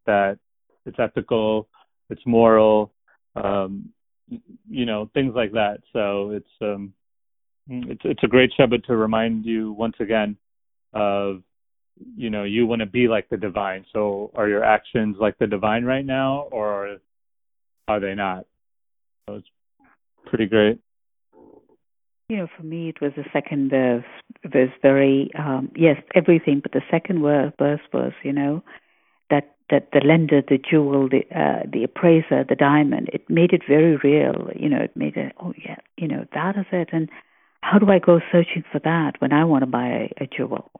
that 0.07 0.39
it's 0.87 0.99
ethical, 0.99 1.69
it's 2.09 2.23
moral, 2.25 2.93
um, 3.37 3.91
you 4.69 4.87
know, 4.87 5.11
things 5.13 5.35
like 5.35 5.53
that. 5.53 5.81
So 5.93 6.31
it's 6.31 6.51
um, 6.63 6.95
it's 7.69 8.01
it's 8.05 8.25
a 8.25 8.29
great 8.29 8.51
Shabad 8.59 8.85
to 8.85 8.97
remind 8.97 9.45
you 9.45 9.73
once 9.73 9.97
again 10.01 10.37
of 10.95 11.43
you 12.17 12.31
know 12.31 12.45
you 12.45 12.67
want 12.67 12.81
to 12.81 12.87
be 12.87 13.09
like 13.09 13.29
the 13.29 13.37
divine. 13.37 13.85
So 13.93 14.31
are 14.35 14.49
your 14.49 14.65
actions 14.65 15.17
like 15.21 15.39
the 15.39 15.47
divine 15.47 15.85
right 15.85 16.05
now, 16.05 16.49
or 16.51 16.99
are 17.87 18.01
they 18.01 18.15
not? 18.15 18.47
It's 19.29 19.47
pretty 20.27 20.47
great. 20.47 20.81
You 22.29 22.37
know, 22.37 22.49
for 22.57 22.63
me, 22.63 22.91
it 22.91 23.01
was 23.01 23.13
the 23.17 23.25
second 23.33 23.71
verse 23.71 24.05
was 24.45 24.69
very 24.83 25.31
um, 25.39 25.71
yes, 25.75 25.97
everything, 26.15 26.61
but 26.61 26.73
the 26.73 26.83
second 26.91 27.23
verse 27.23 27.81
was 27.93 28.13
you 28.23 28.33
know 28.33 28.63
that 29.31 29.55
that 29.71 29.89
the 29.93 30.01
lender, 30.05 30.43
the 30.47 30.59
jewel, 30.59 31.09
the 31.09 31.23
uh, 31.35 31.63
the 31.71 31.85
appraiser, 31.85 32.45
the 32.47 32.55
diamond, 32.55 33.09
it 33.13 33.29
made 33.31 33.53
it 33.53 33.63
very 33.67 33.97
real. 33.97 34.51
You 34.55 34.69
know, 34.69 34.81
it 34.81 34.97
made 34.97 35.17
it. 35.17 35.33
Oh 35.41 35.55
yeah, 35.65 35.77
you 35.97 36.09
know 36.09 36.27
that 36.35 36.57
is 36.59 36.67
it. 36.71 36.91
And 36.93 37.09
how 37.63 37.79
do 37.79 37.91
I 37.91 37.99
go 37.99 38.21
searching 38.31 38.65
for 38.71 38.79
that 38.81 39.13
when 39.21 39.33
I 39.33 39.45
want 39.45 39.63
to 39.63 39.67
buy 39.67 39.87
a, 39.89 40.25
a 40.25 40.27
jewel? 40.27 40.71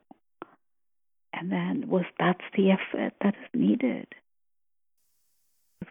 And 1.33 1.53
then 1.53 1.89
was 1.89 2.05
that's 2.19 2.45
the 2.57 2.71
effort 2.71 3.15
that 3.23 3.35
is 3.35 3.51
needed. 3.55 4.07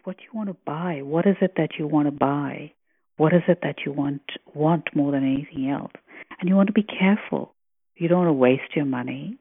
What 0.04 0.16
you 0.20 0.36
want 0.36 0.48
to 0.48 0.56
buy? 0.64 1.00
What 1.02 1.26
is 1.26 1.36
it 1.40 1.54
that 1.56 1.70
you 1.78 1.86
want 1.86 2.06
to 2.06 2.12
buy? 2.12 2.72
What 3.16 3.34
is 3.34 3.42
it 3.48 3.60
that 3.62 3.78
you 3.84 3.92
want 3.92 4.22
want 4.54 4.88
more 4.94 5.12
than 5.12 5.24
anything 5.24 5.68
else? 5.68 5.92
And 6.38 6.48
you 6.48 6.54
want 6.54 6.68
to 6.68 6.72
be 6.72 6.84
careful. 6.84 7.52
You 7.96 8.08
don't 8.08 8.18
want 8.18 8.28
to 8.28 8.32
waste 8.32 8.76
your 8.76 8.84
money. 8.84 9.38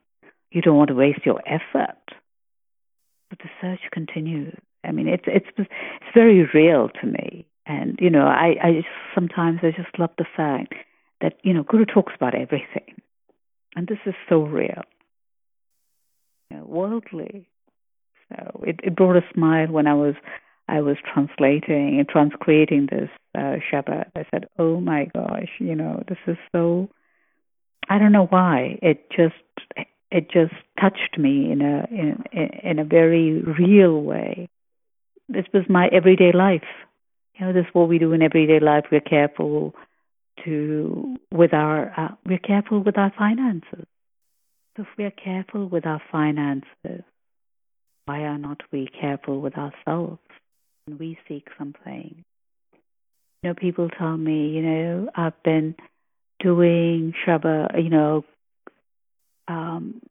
You 0.52 0.62
don't 0.62 0.76
want 0.76 0.90
to 0.90 0.96
waste 0.96 1.26
your 1.26 1.42
effort 1.48 1.98
but 3.30 3.40
the 3.40 3.50
search 3.62 3.92
continues. 3.92 4.58
I 4.84 4.92
mean, 4.92 5.08
it's 5.08 5.24
it's 5.28 5.48
it's 5.58 6.14
very 6.14 6.48
real 6.54 6.90
to 7.02 7.08
me, 7.08 7.46
and 7.66 7.98
you 8.00 8.10
know, 8.10 8.26
I 8.26 8.56
I 8.62 8.86
sometimes 9.14 9.60
I 9.64 9.72
just 9.72 9.98
love 10.00 10.12
the 10.18 10.26
fact 10.36 10.74
that 11.22 11.34
you 11.44 11.54
know 11.54 11.64
Guru 11.64 11.86
talks 11.86 12.14
about 12.16 12.36
everything, 12.36 13.02
and 13.76 13.88
this 13.88 14.00
is 14.06 14.14
so 14.30 14.44
real, 14.44 14.84
worldly. 16.52 17.48
So 18.30 18.64
it 18.66 18.80
it 18.84 18.96
brought 18.96 19.16
a 19.18 19.26
smile 19.34 19.68
when 19.68 19.88
I 19.88 19.94
was 19.94 20.16
I 20.68 20.82
was 20.82 20.98
translating 21.12 22.00
and 22.00 22.08
transcreating 22.08 22.90
this 22.90 23.10
uh, 23.36 23.58
Shabad. 23.72 24.12
I 24.16 24.26
said, 24.32 24.48
"Oh 24.60 24.80
my 24.80 25.06
gosh, 25.06 25.50
you 25.60 25.76
know, 25.76 26.04
this 26.08 26.20
is 26.28 26.38
so." 26.52 26.90
I 27.90 28.00
don't 28.00 28.12
know 28.12 28.26
why 28.26 28.78
it 28.82 29.10
just 29.10 29.36
it 30.12 30.30
just 30.30 30.54
touched 30.80 31.18
me 31.18 31.52
in 31.52 31.62
a 31.62 31.88
in, 31.90 32.24
in 32.64 32.80
a 32.80 32.84
very 32.84 33.42
real 33.42 34.02
way. 34.02 34.50
This 35.30 35.46
was 35.54 35.64
my 35.70 35.88
everyday 35.88 36.32
life. 36.34 36.68
You 37.36 37.46
know, 37.46 37.54
this 37.54 37.66
is 37.66 37.74
what 37.74 37.88
we 37.88 38.00
do 38.00 38.14
in 38.14 38.22
everyday 38.22 38.60
life. 38.60 38.86
We're 38.92 39.00
careful 39.02 39.74
to 40.44 41.18
with 41.32 41.54
our 41.54 41.94
uh, 41.98 42.16
we're 42.26 42.40
careful 42.40 42.84
with 42.84 42.98
our 42.98 43.14
finances. 43.18 43.86
If 44.78 44.86
we're 44.98 45.12
careful 45.12 45.68
with 45.68 45.88
our 45.88 46.02
finances, 46.12 47.04
why 48.06 48.20
are 48.22 48.38
not 48.38 48.62
we 48.72 48.88
careful 48.88 49.42
with 49.42 49.56
ourselves 49.58 50.20
when 50.86 50.98
we 51.00 51.18
seek 51.28 51.48
something? 51.58 52.24
You 53.42 53.50
know, 53.50 53.54
people 53.56 53.90
tell 53.90 54.16
me, 54.16 54.50
you 54.50 54.62
know, 54.62 55.10
I've 55.16 55.42
been 55.44 55.76
doing 56.40 57.13
Shabad, 57.26 57.84
you 57.84 57.90
know, 57.90 58.24
um, 59.48 60.02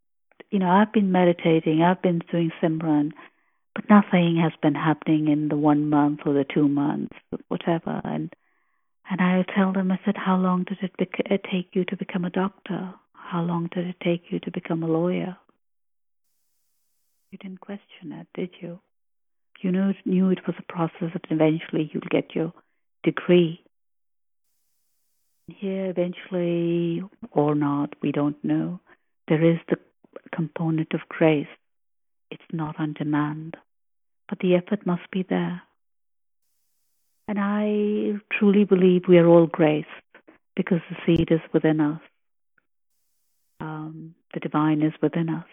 you 0.50 0.58
know, 0.58 0.68
I've 0.68 0.92
been 0.92 1.12
meditating, 1.12 1.82
I've 1.82 2.02
been 2.02 2.20
doing 2.30 2.50
Simran, 2.60 3.12
but 3.74 3.88
nothing 3.88 4.40
has 4.42 4.52
been 4.62 4.74
happening 4.74 5.28
in 5.28 5.48
the 5.48 5.56
one 5.56 5.88
month 5.88 6.20
or 6.26 6.32
the 6.32 6.44
two 6.44 6.66
months, 6.66 7.14
whatever. 7.48 8.00
And 8.02 8.34
and 9.08 9.20
I 9.20 9.44
tell 9.54 9.72
them, 9.72 9.92
I 9.92 10.00
said, 10.04 10.16
how 10.16 10.36
long 10.36 10.64
did 10.64 10.78
it, 10.82 10.96
bec- 10.98 11.30
it 11.30 11.44
take 11.52 11.68
you 11.74 11.84
to 11.84 11.96
become 11.96 12.24
a 12.24 12.30
doctor? 12.30 12.94
How 13.26 13.42
long 13.42 13.68
did 13.74 13.88
it 13.88 13.96
take 14.04 14.30
you 14.30 14.38
to 14.38 14.52
become 14.52 14.84
a 14.84 14.86
lawyer? 14.86 15.36
You 17.32 17.38
didn't 17.38 17.60
question 17.60 18.12
it, 18.12 18.28
did 18.34 18.50
you? 18.60 18.78
You 19.62 19.72
knew, 19.72 19.94
knew 20.04 20.30
it 20.30 20.46
was 20.46 20.54
a 20.60 20.72
process 20.72 21.10
that 21.12 21.24
eventually 21.28 21.90
you'll 21.92 22.04
get 22.08 22.36
your 22.36 22.52
degree. 23.02 23.60
Here, 25.48 25.86
eventually, 25.86 27.02
or 27.32 27.56
not, 27.56 27.94
we 28.00 28.12
don't 28.12 28.42
know. 28.44 28.78
There 29.26 29.44
is 29.44 29.58
the 29.68 29.78
component 30.32 30.94
of 30.94 31.00
grace. 31.08 31.48
It's 32.30 32.52
not 32.52 32.78
on 32.78 32.92
demand, 32.92 33.56
but 34.28 34.38
the 34.38 34.54
effort 34.54 34.86
must 34.86 35.10
be 35.10 35.24
there. 35.28 35.62
And 37.26 37.38
I 37.40 38.20
truly 38.38 38.62
believe 38.62 39.08
we 39.08 39.18
are 39.18 39.26
all 39.26 39.48
graced 39.48 39.88
because 40.54 40.80
the 40.88 40.96
seed 41.04 41.32
is 41.32 41.40
within 41.52 41.80
us. 41.80 42.00
Um, 43.60 44.14
the 44.34 44.40
divine 44.40 44.82
is 44.82 44.92
within 45.02 45.28
us. 45.28 45.46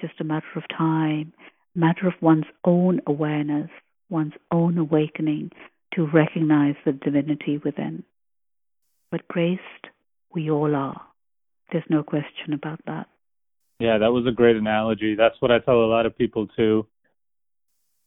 Just 0.00 0.20
a 0.20 0.24
matter 0.24 0.46
of 0.56 0.62
time, 0.76 1.32
matter 1.74 2.06
of 2.06 2.14
one's 2.20 2.46
own 2.64 3.00
awareness, 3.06 3.70
one's 4.08 4.32
own 4.50 4.78
awakening 4.78 5.50
to 5.94 6.06
recognize 6.06 6.76
the 6.84 6.92
divinity 6.92 7.60
within. 7.62 8.04
But 9.10 9.26
graced, 9.28 9.62
we 10.32 10.50
all 10.50 10.74
are. 10.74 11.02
There's 11.72 11.84
no 11.88 12.02
question 12.02 12.52
about 12.52 12.80
that. 12.86 13.08
Yeah, 13.80 13.98
that 13.98 14.12
was 14.12 14.26
a 14.26 14.32
great 14.32 14.56
analogy. 14.56 15.14
That's 15.16 15.36
what 15.40 15.50
I 15.50 15.58
tell 15.58 15.82
a 15.82 15.86
lot 15.86 16.06
of 16.06 16.16
people 16.16 16.46
too. 16.48 16.86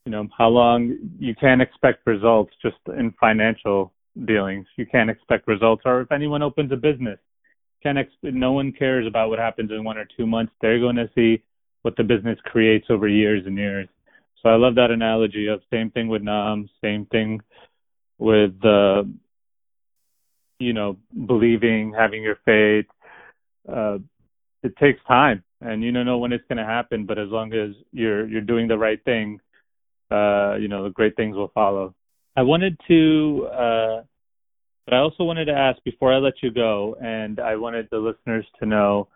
You 0.06 0.12
know, 0.12 0.28
how 0.36 0.48
long 0.48 0.96
you 1.18 1.34
can't 1.34 1.62
expect 1.62 2.06
results 2.06 2.52
just 2.62 2.76
in 2.96 3.14
financial 3.20 3.92
dealings. 4.26 4.66
You 4.76 4.86
can't 4.86 5.10
expect 5.10 5.48
results, 5.48 5.82
or 5.84 6.02
if 6.02 6.12
anyone 6.12 6.42
opens 6.42 6.70
a 6.72 6.76
business, 6.76 7.18
can 7.84 8.04
no 8.22 8.52
one 8.52 8.72
cares 8.72 9.06
about 9.06 9.28
what 9.28 9.38
happens 9.38 9.70
in 9.70 9.84
one 9.84 9.98
or 9.98 10.06
two 10.16 10.26
months. 10.26 10.52
They're 10.60 10.80
going 10.80 10.96
to 10.96 11.10
see 11.14 11.42
what 11.82 11.96
the 11.96 12.02
business 12.02 12.38
creates 12.44 12.86
over 12.88 13.06
years 13.06 13.44
and 13.46 13.56
years. 13.58 13.88
So 14.42 14.48
I 14.48 14.56
love 14.56 14.74
that 14.76 14.90
analogy 14.90 15.46
of 15.48 15.60
same 15.70 15.90
thing 15.90 16.08
with 16.08 16.22
Nam, 16.22 16.68
same 16.82 17.06
thing 17.06 17.40
with 18.18 18.52
uh, 18.64 19.04
you 20.58 20.72
know 20.72 20.96
believing, 21.26 21.94
having 21.96 22.22
your 22.22 22.38
faith. 22.44 22.86
Uh, 23.70 23.98
it 24.62 24.76
takes 24.78 25.00
time, 25.06 25.42
and 25.60 25.82
you 25.82 25.92
don't 25.92 26.06
know 26.06 26.18
when 26.18 26.32
it's 26.32 26.44
going 26.48 26.58
to 26.58 26.64
happen. 26.64 27.06
But 27.06 27.18
as 27.18 27.28
long 27.28 27.52
as 27.52 27.74
you're 27.92 28.26
you're 28.26 28.40
doing 28.40 28.68
the 28.68 28.78
right 28.78 29.02
thing, 29.04 29.40
uh, 30.10 30.56
you 30.56 30.68
know 30.68 30.84
the 30.84 30.90
great 30.90 31.16
things 31.16 31.36
will 31.36 31.52
follow. 31.54 31.94
I 32.36 32.42
wanted 32.42 32.78
to, 32.88 33.48
uh, 33.52 34.02
but 34.84 34.94
I 34.94 34.98
also 34.98 35.24
wanted 35.24 35.46
to 35.46 35.52
ask 35.52 35.82
before 35.84 36.12
I 36.12 36.18
let 36.18 36.34
you 36.42 36.50
go, 36.50 36.96
and 37.00 37.40
I 37.40 37.56
wanted 37.56 37.88
the 37.90 37.98
listeners 37.98 38.46
to 38.60 38.66
know 38.66 39.08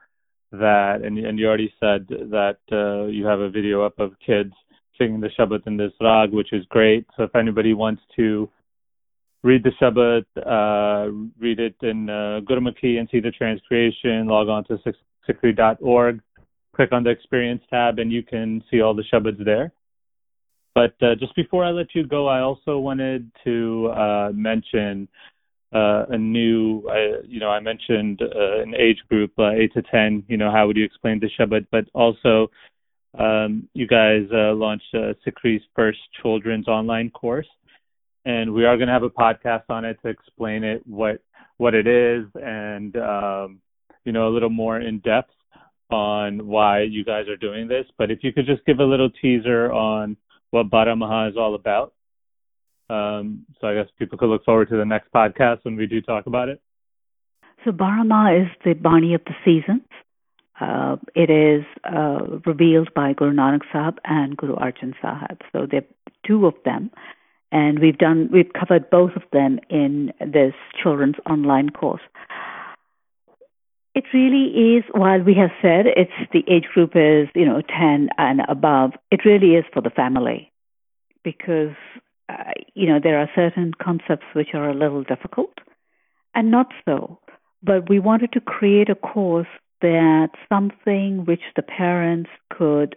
that, 0.53 1.03
and, 1.05 1.19
and 1.19 1.39
you 1.39 1.47
already 1.47 1.73
said 1.79 2.07
that 2.09 2.59
uh, 2.73 3.07
you 3.07 3.27
have 3.27 3.41
a 3.41 3.51
video 3.51 3.83
up 3.83 3.99
of 3.99 4.13
kids 4.25 4.53
singing 4.97 5.21
the 5.21 5.31
Shabad 5.39 5.67
in 5.67 5.77
this 5.77 5.93
rag, 6.01 6.33
which 6.33 6.53
is 6.53 6.65
great. 6.71 7.07
So 7.17 7.25
if 7.25 7.37
anybody 7.37 7.75
wants 7.75 8.03
to 8.17 8.49
read 9.43 9.63
the 9.63 9.73
Shabad, 9.81 10.25
uh, 10.37 11.13
read 11.39 11.61
it 11.61 11.77
in 11.83 12.09
uh, 12.09 12.41
Gurmukhi 12.49 12.99
and 12.99 13.09
see 13.11 13.21
the 13.21 13.33
transcreation, 13.33 14.27
log 14.27 14.49
on 14.49 14.65
to 14.65 14.79
sikhri.org, 15.29 16.21
click 16.75 16.93
on 16.93 17.05
the 17.05 17.11
experience 17.11 17.63
tab, 17.71 17.99
and 17.99 18.11
you 18.11 18.23
can 18.23 18.63
see 18.71 18.81
all 18.81 18.95
the 18.95 19.05
Shabads 19.13 19.45
there. 19.45 19.73
But 20.75 20.95
uh, 21.03 21.15
just 21.19 21.35
before 21.35 21.65
I 21.65 21.71
let 21.71 21.89
you 21.95 22.07
go, 22.07 22.29
I 22.29 22.41
also 22.41 22.79
wanted 22.79 23.31
to 23.45 23.89
uh, 23.89 24.31
mention 24.33 25.09
uh, 25.73 26.07
a 26.09 26.19
new, 26.19 26.83
uh, 26.89 27.23
you 27.27 27.41
know, 27.41 27.51
I 27.51 27.61
mentioned 27.61 28.23
uh, 28.23 28.63
an 28.63 28.75
age 28.75 28.99
group, 29.09 29.33
uh, 29.39 29.51
8 29.51 29.73
to 29.75 29.83
10, 29.83 30.25
you 30.29 30.37
know, 30.37 30.51
how 30.51 30.67
would 30.67 30.77
you 30.77 30.85
explain 30.85 31.21
the 31.21 31.29
Shabad? 31.39 31.67
But 31.71 31.85
also, 31.95 32.51
um, 33.19 33.69
you 33.75 33.87
guys 33.87 34.27
uh, 34.33 34.55
launched 34.55 34.95
uh, 34.95 35.15
SikhRI's 35.27 35.63
first 35.75 35.99
children's 36.23 36.69
online 36.69 37.11
course 37.11 37.47
and 38.29 38.53
we 38.53 38.67
are 38.67 38.77
going 38.77 38.89
to 38.89 38.93
have 38.93 39.03
a 39.03 39.11
podcast 39.11 39.65
on 39.71 39.85
it 39.85 39.99
to 40.03 40.09
explain 40.09 40.63
it 40.63 40.83
what 40.87 41.23
what 41.57 41.75
it 41.75 41.87
is 41.87 42.27
and 42.35 42.95
um, 42.97 43.59
you 44.05 44.13
know 44.13 44.29
a 44.29 44.33
little 44.33 44.51
more 44.51 44.79
in 44.79 44.99
depth 45.01 45.33
on 45.91 46.47
why 46.47 46.83
you 46.83 47.05
guys 47.05 47.27
are 47.29 47.37
doing 47.37 47.67
this. 47.67 47.87
But 47.97 48.11
if 48.11 48.23
you 48.23 48.33
could 48.33 48.47
just 48.47 48.65
give 48.67 48.79
a 48.79 48.85
little 48.85 49.09
teaser 49.11 49.73
on 49.73 50.17
what 50.51 50.71
Baramaha 50.71 51.31
is 51.31 51.37
all 51.39 51.55
about, 51.55 51.95
um, 52.91 53.45
so 53.61 53.69
I 53.69 53.75
guess 53.75 53.87
people 53.99 54.19
could 54.19 54.29
look 54.29 54.45
forward 54.45 54.69
to 54.71 54.77
the 54.77 54.85
next 54.85 55.13
podcast 55.13 55.65
when 55.65 55.77
we 55.77 55.87
do 55.87 56.01
talk 56.01 56.27
about 56.27 56.49
it. 56.49 56.61
So 57.65 57.73
Barama 57.73 58.43
is 58.43 58.49
the 58.65 58.75
Bani 58.75 59.15
of 59.15 59.23
the 59.25 59.35
seasons. 59.45 59.83
Uh, 60.61 60.97
it 61.15 61.31
is 61.31 61.65
uh, 61.85 62.39
revealed 62.47 62.93
by 62.95 63.13
Guru 63.13 63.33
Nanak 63.33 63.63
Sahib 63.73 63.99
and 64.05 64.37
Guru 64.37 64.57
Arjan 64.57 64.95
Sahib. 65.01 65.39
So 65.53 65.67
there 65.71 65.83
are 65.83 66.13
two 66.27 66.47
of 66.47 66.55
them 66.65 66.91
and 67.51 67.79
we've 67.79 67.99
done 67.99 68.29
we've 68.33 68.53
covered 68.53 68.91
both 68.91 69.13
of 69.17 69.23
them 69.33 69.59
in 69.71 70.13
this 70.21 70.55
children's 70.81 71.17
online 71.29 71.71
course. 71.71 72.03
It 73.95 74.05
really 74.15 74.77
is, 74.77 74.85
while 74.93 75.21
we 75.23 75.35
have 75.35 75.51
said 75.61 75.87
it's 75.87 76.13
the 76.33 76.45
age 76.49 76.67
group 76.73 76.93
is, 76.95 77.29
you 77.35 77.45
know, 77.45 77.63
10 77.63 78.11
and 78.17 78.43
above, 78.49 78.93
it 79.11 79.25
really 79.25 79.57
is 79.57 79.65
for 79.73 79.83
the 79.83 79.91
family 79.91 80.53
because, 81.25 81.75
uh, 82.29 82.53
you 82.75 82.87
know, 82.87 83.01
there 83.03 83.19
are 83.19 83.31
certain 83.35 83.73
concepts 83.83 84.27
which 84.35 84.49
are 84.55 84.69
a 84.69 84.75
little 84.75 85.03
difficult 85.03 85.59
and 86.35 86.51
not 86.51 86.69
so. 86.85 87.19
But 87.63 87.89
we 87.89 87.99
wanted 87.99 88.33
to 88.33 88.41
create 88.41 88.89
a 88.89 88.95
course 88.95 89.49
that 89.81 90.31
something 90.49 91.25
which 91.25 91.43
the 91.57 91.63
parents 91.63 92.31
could 92.51 92.97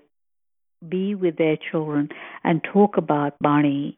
be 0.88 1.16
with 1.16 1.38
their 1.38 1.58
children 1.58 2.10
and 2.44 2.64
talk 2.64 2.98
about 2.98 3.40
Bani 3.40 3.98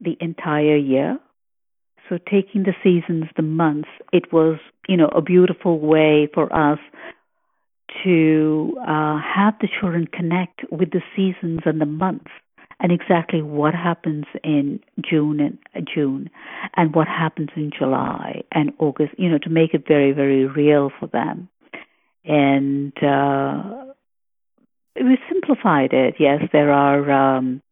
the 0.00 0.16
entire 0.20 0.76
year. 0.76 1.18
So 2.08 2.18
taking 2.18 2.64
the 2.64 2.74
seasons, 2.82 3.24
the 3.36 3.42
months, 3.42 3.88
it 4.12 4.32
was, 4.32 4.58
you 4.86 4.96
know, 4.96 5.08
a 5.08 5.22
beautiful 5.22 5.80
way 5.80 6.28
for 6.32 6.52
us 6.54 6.78
to 8.02 8.76
uh, 8.80 9.18
have 9.18 9.54
the 9.60 9.68
children 9.80 10.06
connect 10.06 10.60
with 10.70 10.90
the 10.90 11.02
seasons 11.16 11.60
and 11.64 11.80
the 11.80 11.86
months 11.86 12.30
and 12.80 12.92
exactly 12.92 13.42
what 13.42 13.74
happens 13.74 14.24
in 14.42 14.80
June 15.00 15.40
and 15.40 15.58
uh, 15.74 15.80
June 15.92 16.30
and 16.76 16.94
what 16.94 17.08
happens 17.08 17.50
in 17.56 17.70
July 17.76 18.42
and 18.52 18.72
August, 18.78 19.12
you 19.18 19.28
know, 19.28 19.38
to 19.38 19.50
make 19.50 19.74
it 19.74 19.86
very, 19.86 20.12
very 20.12 20.46
real 20.46 20.90
for 20.98 21.06
them. 21.06 21.48
And 22.24 22.92
uh, 23.02 23.84
we 24.96 25.18
simplified 25.30 25.92
it. 25.92 26.16
Yes, 26.18 26.42
there 26.52 26.72
are 26.72 27.10
um, 27.10 27.62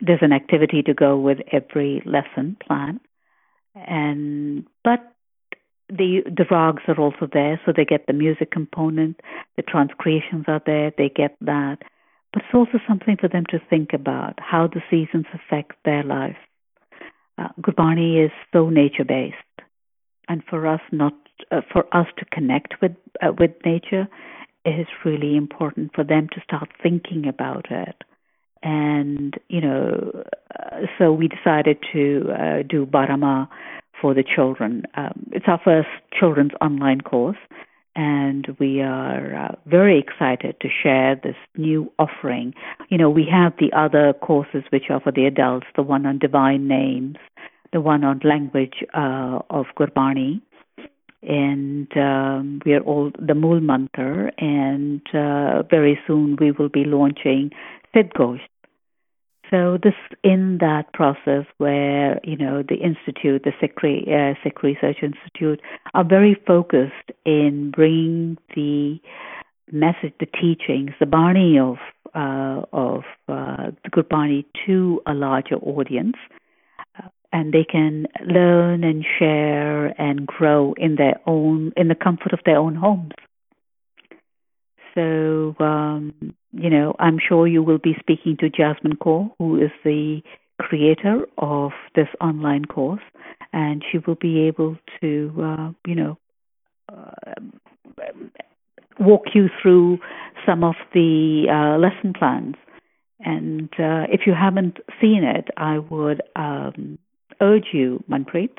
there's 0.00 0.22
an 0.22 0.32
activity 0.32 0.82
to 0.82 0.94
go 0.94 1.16
with 1.16 1.38
every 1.52 2.02
lesson 2.04 2.56
plan 2.66 3.00
and 3.74 4.66
but 4.84 5.00
the 5.88 6.22
the 6.26 6.44
rags 6.50 6.82
are 6.88 6.98
also 6.98 7.28
there 7.32 7.60
so 7.64 7.72
they 7.74 7.84
get 7.84 8.06
the 8.06 8.12
music 8.12 8.50
component 8.50 9.20
the 9.56 9.62
transcreations 9.62 10.48
are 10.48 10.62
there 10.66 10.92
they 10.98 11.08
get 11.08 11.36
that 11.40 11.78
but 12.32 12.42
it's 12.42 12.54
also 12.54 12.78
something 12.88 13.16
for 13.20 13.28
them 13.28 13.44
to 13.50 13.58
think 13.70 13.92
about 13.92 14.38
how 14.38 14.66
the 14.66 14.82
seasons 14.90 15.26
affect 15.34 15.72
their 15.84 16.02
life. 16.02 16.36
Uh, 17.38 17.48
gurbani 17.60 18.24
is 18.24 18.30
so 18.52 18.68
nature 18.68 19.04
based 19.04 19.36
and 20.28 20.42
for 20.48 20.66
us 20.66 20.80
not 20.90 21.14
uh, 21.50 21.60
for 21.72 21.84
us 21.94 22.06
to 22.18 22.24
connect 22.26 22.74
with 22.80 22.92
uh, 23.22 23.32
with 23.38 23.50
nature 23.64 24.08
is 24.64 24.86
really 25.04 25.36
important 25.36 25.90
for 25.94 26.04
them 26.04 26.28
to 26.32 26.40
start 26.40 26.68
thinking 26.82 27.26
about 27.26 27.66
it. 27.70 27.96
And 28.62 29.34
you 29.48 29.60
know, 29.60 30.24
uh, 30.58 30.80
so 30.98 31.12
we 31.12 31.28
decided 31.28 31.78
to 31.92 32.30
uh, 32.32 32.62
do 32.68 32.86
Barama 32.86 33.48
for 34.00 34.14
the 34.14 34.22
children. 34.22 34.84
Um, 34.96 35.26
it's 35.32 35.46
our 35.48 35.60
first 35.62 35.88
children's 36.18 36.52
online 36.60 37.00
course, 37.00 37.38
and 37.94 38.56
we 38.58 38.80
are 38.80 39.34
uh, 39.34 39.54
very 39.66 39.98
excited 39.98 40.56
to 40.60 40.68
share 40.68 41.16
this 41.22 41.36
new 41.56 41.92
offering. 41.98 42.54
You 42.88 42.98
know, 42.98 43.10
we 43.10 43.26
have 43.30 43.52
the 43.58 43.72
other 43.72 44.12
courses 44.14 44.64
which 44.70 44.84
are 44.90 45.00
for 45.00 45.12
the 45.12 45.26
adults, 45.26 45.66
the 45.76 45.82
one 45.82 46.06
on 46.06 46.18
divine 46.18 46.66
names, 46.66 47.16
the 47.72 47.80
one 47.80 48.04
on 48.04 48.20
language 48.24 48.84
uh, 48.94 49.40
of 49.50 49.66
Gurbani, 49.78 50.40
and 51.22 51.88
um, 51.96 52.60
we 52.66 52.74
are 52.74 52.80
all 52.80 53.12
the 53.18 53.34
Mool 53.34 53.60
Mantar, 53.60 54.30
and 54.38 55.02
uh, 55.14 55.62
very 55.70 55.98
soon 56.06 56.36
we 56.40 56.50
will 56.50 56.68
be 56.68 56.84
launching 56.84 57.50
Sidh 57.94 58.12
Gosht, 58.14 58.40
so 59.52 59.78
this 59.82 59.94
in 60.24 60.58
that 60.60 60.92
process 60.94 61.44
where 61.58 62.18
you 62.24 62.36
know 62.36 62.62
the 62.66 62.76
institute, 62.76 63.44
the 63.44 63.52
SikhRI, 63.60 64.08
uh, 64.08 64.34
Sikh 64.42 64.62
Research 64.62 64.96
Institute, 65.02 65.60
are 65.92 66.04
very 66.04 66.34
focused 66.46 67.12
in 67.26 67.70
bringing 67.70 68.38
the 68.56 68.98
message, 69.70 70.14
the 70.20 70.26
teachings, 70.26 70.92
the 70.98 71.06
Bani 71.06 71.58
of 71.58 71.76
uh, 72.14 72.62
of 72.72 73.02
uh, 73.28 73.70
the 73.84 73.90
Gurbani 73.90 74.46
to 74.66 75.02
a 75.06 75.12
larger 75.12 75.56
audience. 75.56 76.16
Uh, 76.98 77.08
and 77.34 77.52
they 77.52 77.64
can 77.64 78.06
learn 78.26 78.84
and 78.84 79.04
share 79.18 79.86
and 80.00 80.26
grow 80.26 80.74
in 80.78 80.96
their 80.96 81.20
own 81.26 81.72
in 81.76 81.88
the 81.88 81.94
comfort 81.94 82.32
of 82.32 82.40
their 82.46 82.58
own 82.58 82.74
homes. 82.74 83.12
So, 84.94 85.54
um, 85.58 86.34
you 86.52 86.70
know, 86.70 86.94
I'm 86.98 87.18
sure 87.18 87.46
you 87.46 87.62
will 87.62 87.78
be 87.78 87.94
speaking 87.98 88.36
to 88.40 88.50
Jasmine 88.50 88.96
Kaur, 88.96 89.30
who 89.38 89.56
is 89.56 89.70
the 89.84 90.20
creator 90.60 91.26
of 91.38 91.72
this 91.94 92.08
online 92.20 92.66
course, 92.66 93.02
and 93.52 93.82
she 93.90 93.98
will 93.98 94.16
be 94.16 94.46
able 94.46 94.76
to, 95.00 95.32
uh, 95.42 95.70
you 95.86 95.94
know, 95.94 96.18
uh, 96.92 97.34
walk 99.00 99.22
you 99.34 99.48
through 99.60 99.98
some 100.46 100.62
of 100.62 100.74
the 100.92 101.46
uh, 101.50 101.78
lesson 101.78 102.12
plans. 102.12 102.56
And 103.20 103.70
uh, 103.78 104.06
if 104.10 104.22
you 104.26 104.34
haven't 104.34 104.78
seen 105.00 105.22
it, 105.24 105.48
I 105.56 105.78
would 105.78 106.22
um, 106.36 106.98
urge 107.40 107.68
you, 107.72 108.02
Manpreet, 108.10 108.50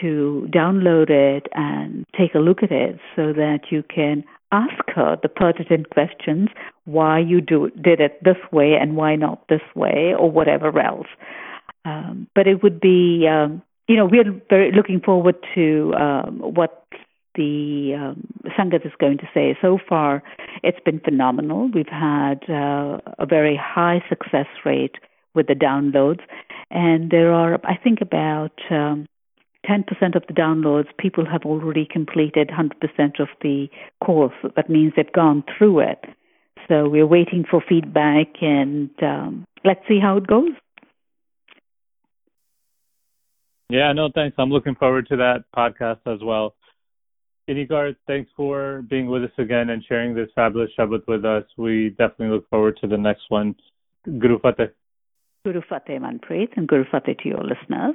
to 0.00 0.48
download 0.52 1.10
it 1.10 1.46
and 1.52 2.04
take 2.18 2.34
a 2.34 2.38
look 2.38 2.62
at 2.62 2.72
it 2.72 2.98
so 3.14 3.32
that 3.32 3.60
you 3.70 3.82
can 3.82 4.24
ask 4.52 4.82
her 4.94 5.16
the 5.22 5.28
pertinent 5.28 5.90
questions 5.90 6.48
why 6.84 7.18
you 7.18 7.40
do 7.40 7.70
did 7.82 8.00
it 8.00 8.22
this 8.22 8.36
way 8.52 8.74
and 8.80 8.96
why 8.96 9.16
not 9.16 9.46
this 9.48 9.62
way 9.74 10.14
or 10.16 10.30
whatever 10.30 10.78
else. 10.78 11.08
Um, 11.84 12.28
but 12.34 12.46
it 12.46 12.62
would 12.62 12.80
be, 12.80 13.26
um, 13.28 13.62
you 13.88 13.96
know, 13.96 14.06
we're 14.06 14.40
very 14.48 14.72
looking 14.72 15.00
forward 15.00 15.36
to 15.54 15.94
um, 15.94 16.38
what 16.40 16.86
the 17.36 17.94
um, 17.98 18.26
Sangat 18.58 18.84
is 18.86 18.92
going 18.98 19.18
to 19.18 19.28
say. 19.32 19.56
So 19.60 19.78
far, 19.88 20.22
it's 20.62 20.80
been 20.84 21.00
phenomenal. 21.00 21.70
We've 21.72 21.86
had 21.86 22.48
uh, 22.48 22.98
a 23.18 23.26
very 23.26 23.56
high 23.62 24.02
success 24.08 24.46
rate 24.64 24.96
with 25.34 25.46
the 25.46 25.54
downloads, 25.54 26.20
and 26.70 27.10
there 27.10 27.32
are, 27.32 27.60
I 27.64 27.76
think, 27.76 28.00
about 28.00 28.58
um, 28.70 29.06
10% 29.68 30.16
of 30.16 30.22
the 30.28 30.34
downloads, 30.34 30.86
people 30.98 31.24
have 31.30 31.42
already 31.44 31.86
completed 31.90 32.48
100% 32.48 33.20
of 33.20 33.28
the 33.42 33.68
course. 34.04 34.34
That 34.54 34.70
means 34.70 34.92
they've 34.96 35.12
gone 35.12 35.44
through 35.56 35.80
it. 35.80 36.04
So 36.68 36.88
we're 36.88 37.06
waiting 37.06 37.44
for 37.48 37.62
feedback 37.68 38.28
and 38.40 38.90
um, 39.02 39.44
let's 39.64 39.80
see 39.88 39.98
how 40.00 40.16
it 40.16 40.26
goes. 40.26 40.50
Yeah, 43.68 43.92
no, 43.92 44.10
thanks. 44.14 44.36
I'm 44.38 44.50
looking 44.50 44.76
forward 44.76 45.08
to 45.08 45.16
that 45.16 45.44
podcast 45.56 46.00
as 46.06 46.20
well. 46.22 46.54
Inni 47.48 47.68
Kaur, 47.68 47.94
thanks 48.06 48.30
for 48.36 48.82
being 48.88 49.06
with 49.06 49.24
us 49.24 49.30
again 49.38 49.70
and 49.70 49.84
sharing 49.88 50.14
this 50.14 50.28
fabulous 50.34 50.70
Shabad 50.76 51.06
with 51.06 51.24
us. 51.24 51.44
We 51.56 51.90
definitely 51.90 52.30
look 52.30 52.48
forward 52.48 52.78
to 52.80 52.88
the 52.88 52.96
next 52.96 53.22
one. 53.28 53.54
Guru 54.04 54.38
Fateh. 54.40 54.70
Guru 55.44 55.60
Fateh 55.68 55.98
Manpreet 55.98 56.56
and 56.56 56.66
Guru 56.66 56.84
Fateh 56.90 57.14
to 57.22 57.28
your 57.28 57.42
listeners. 57.42 57.94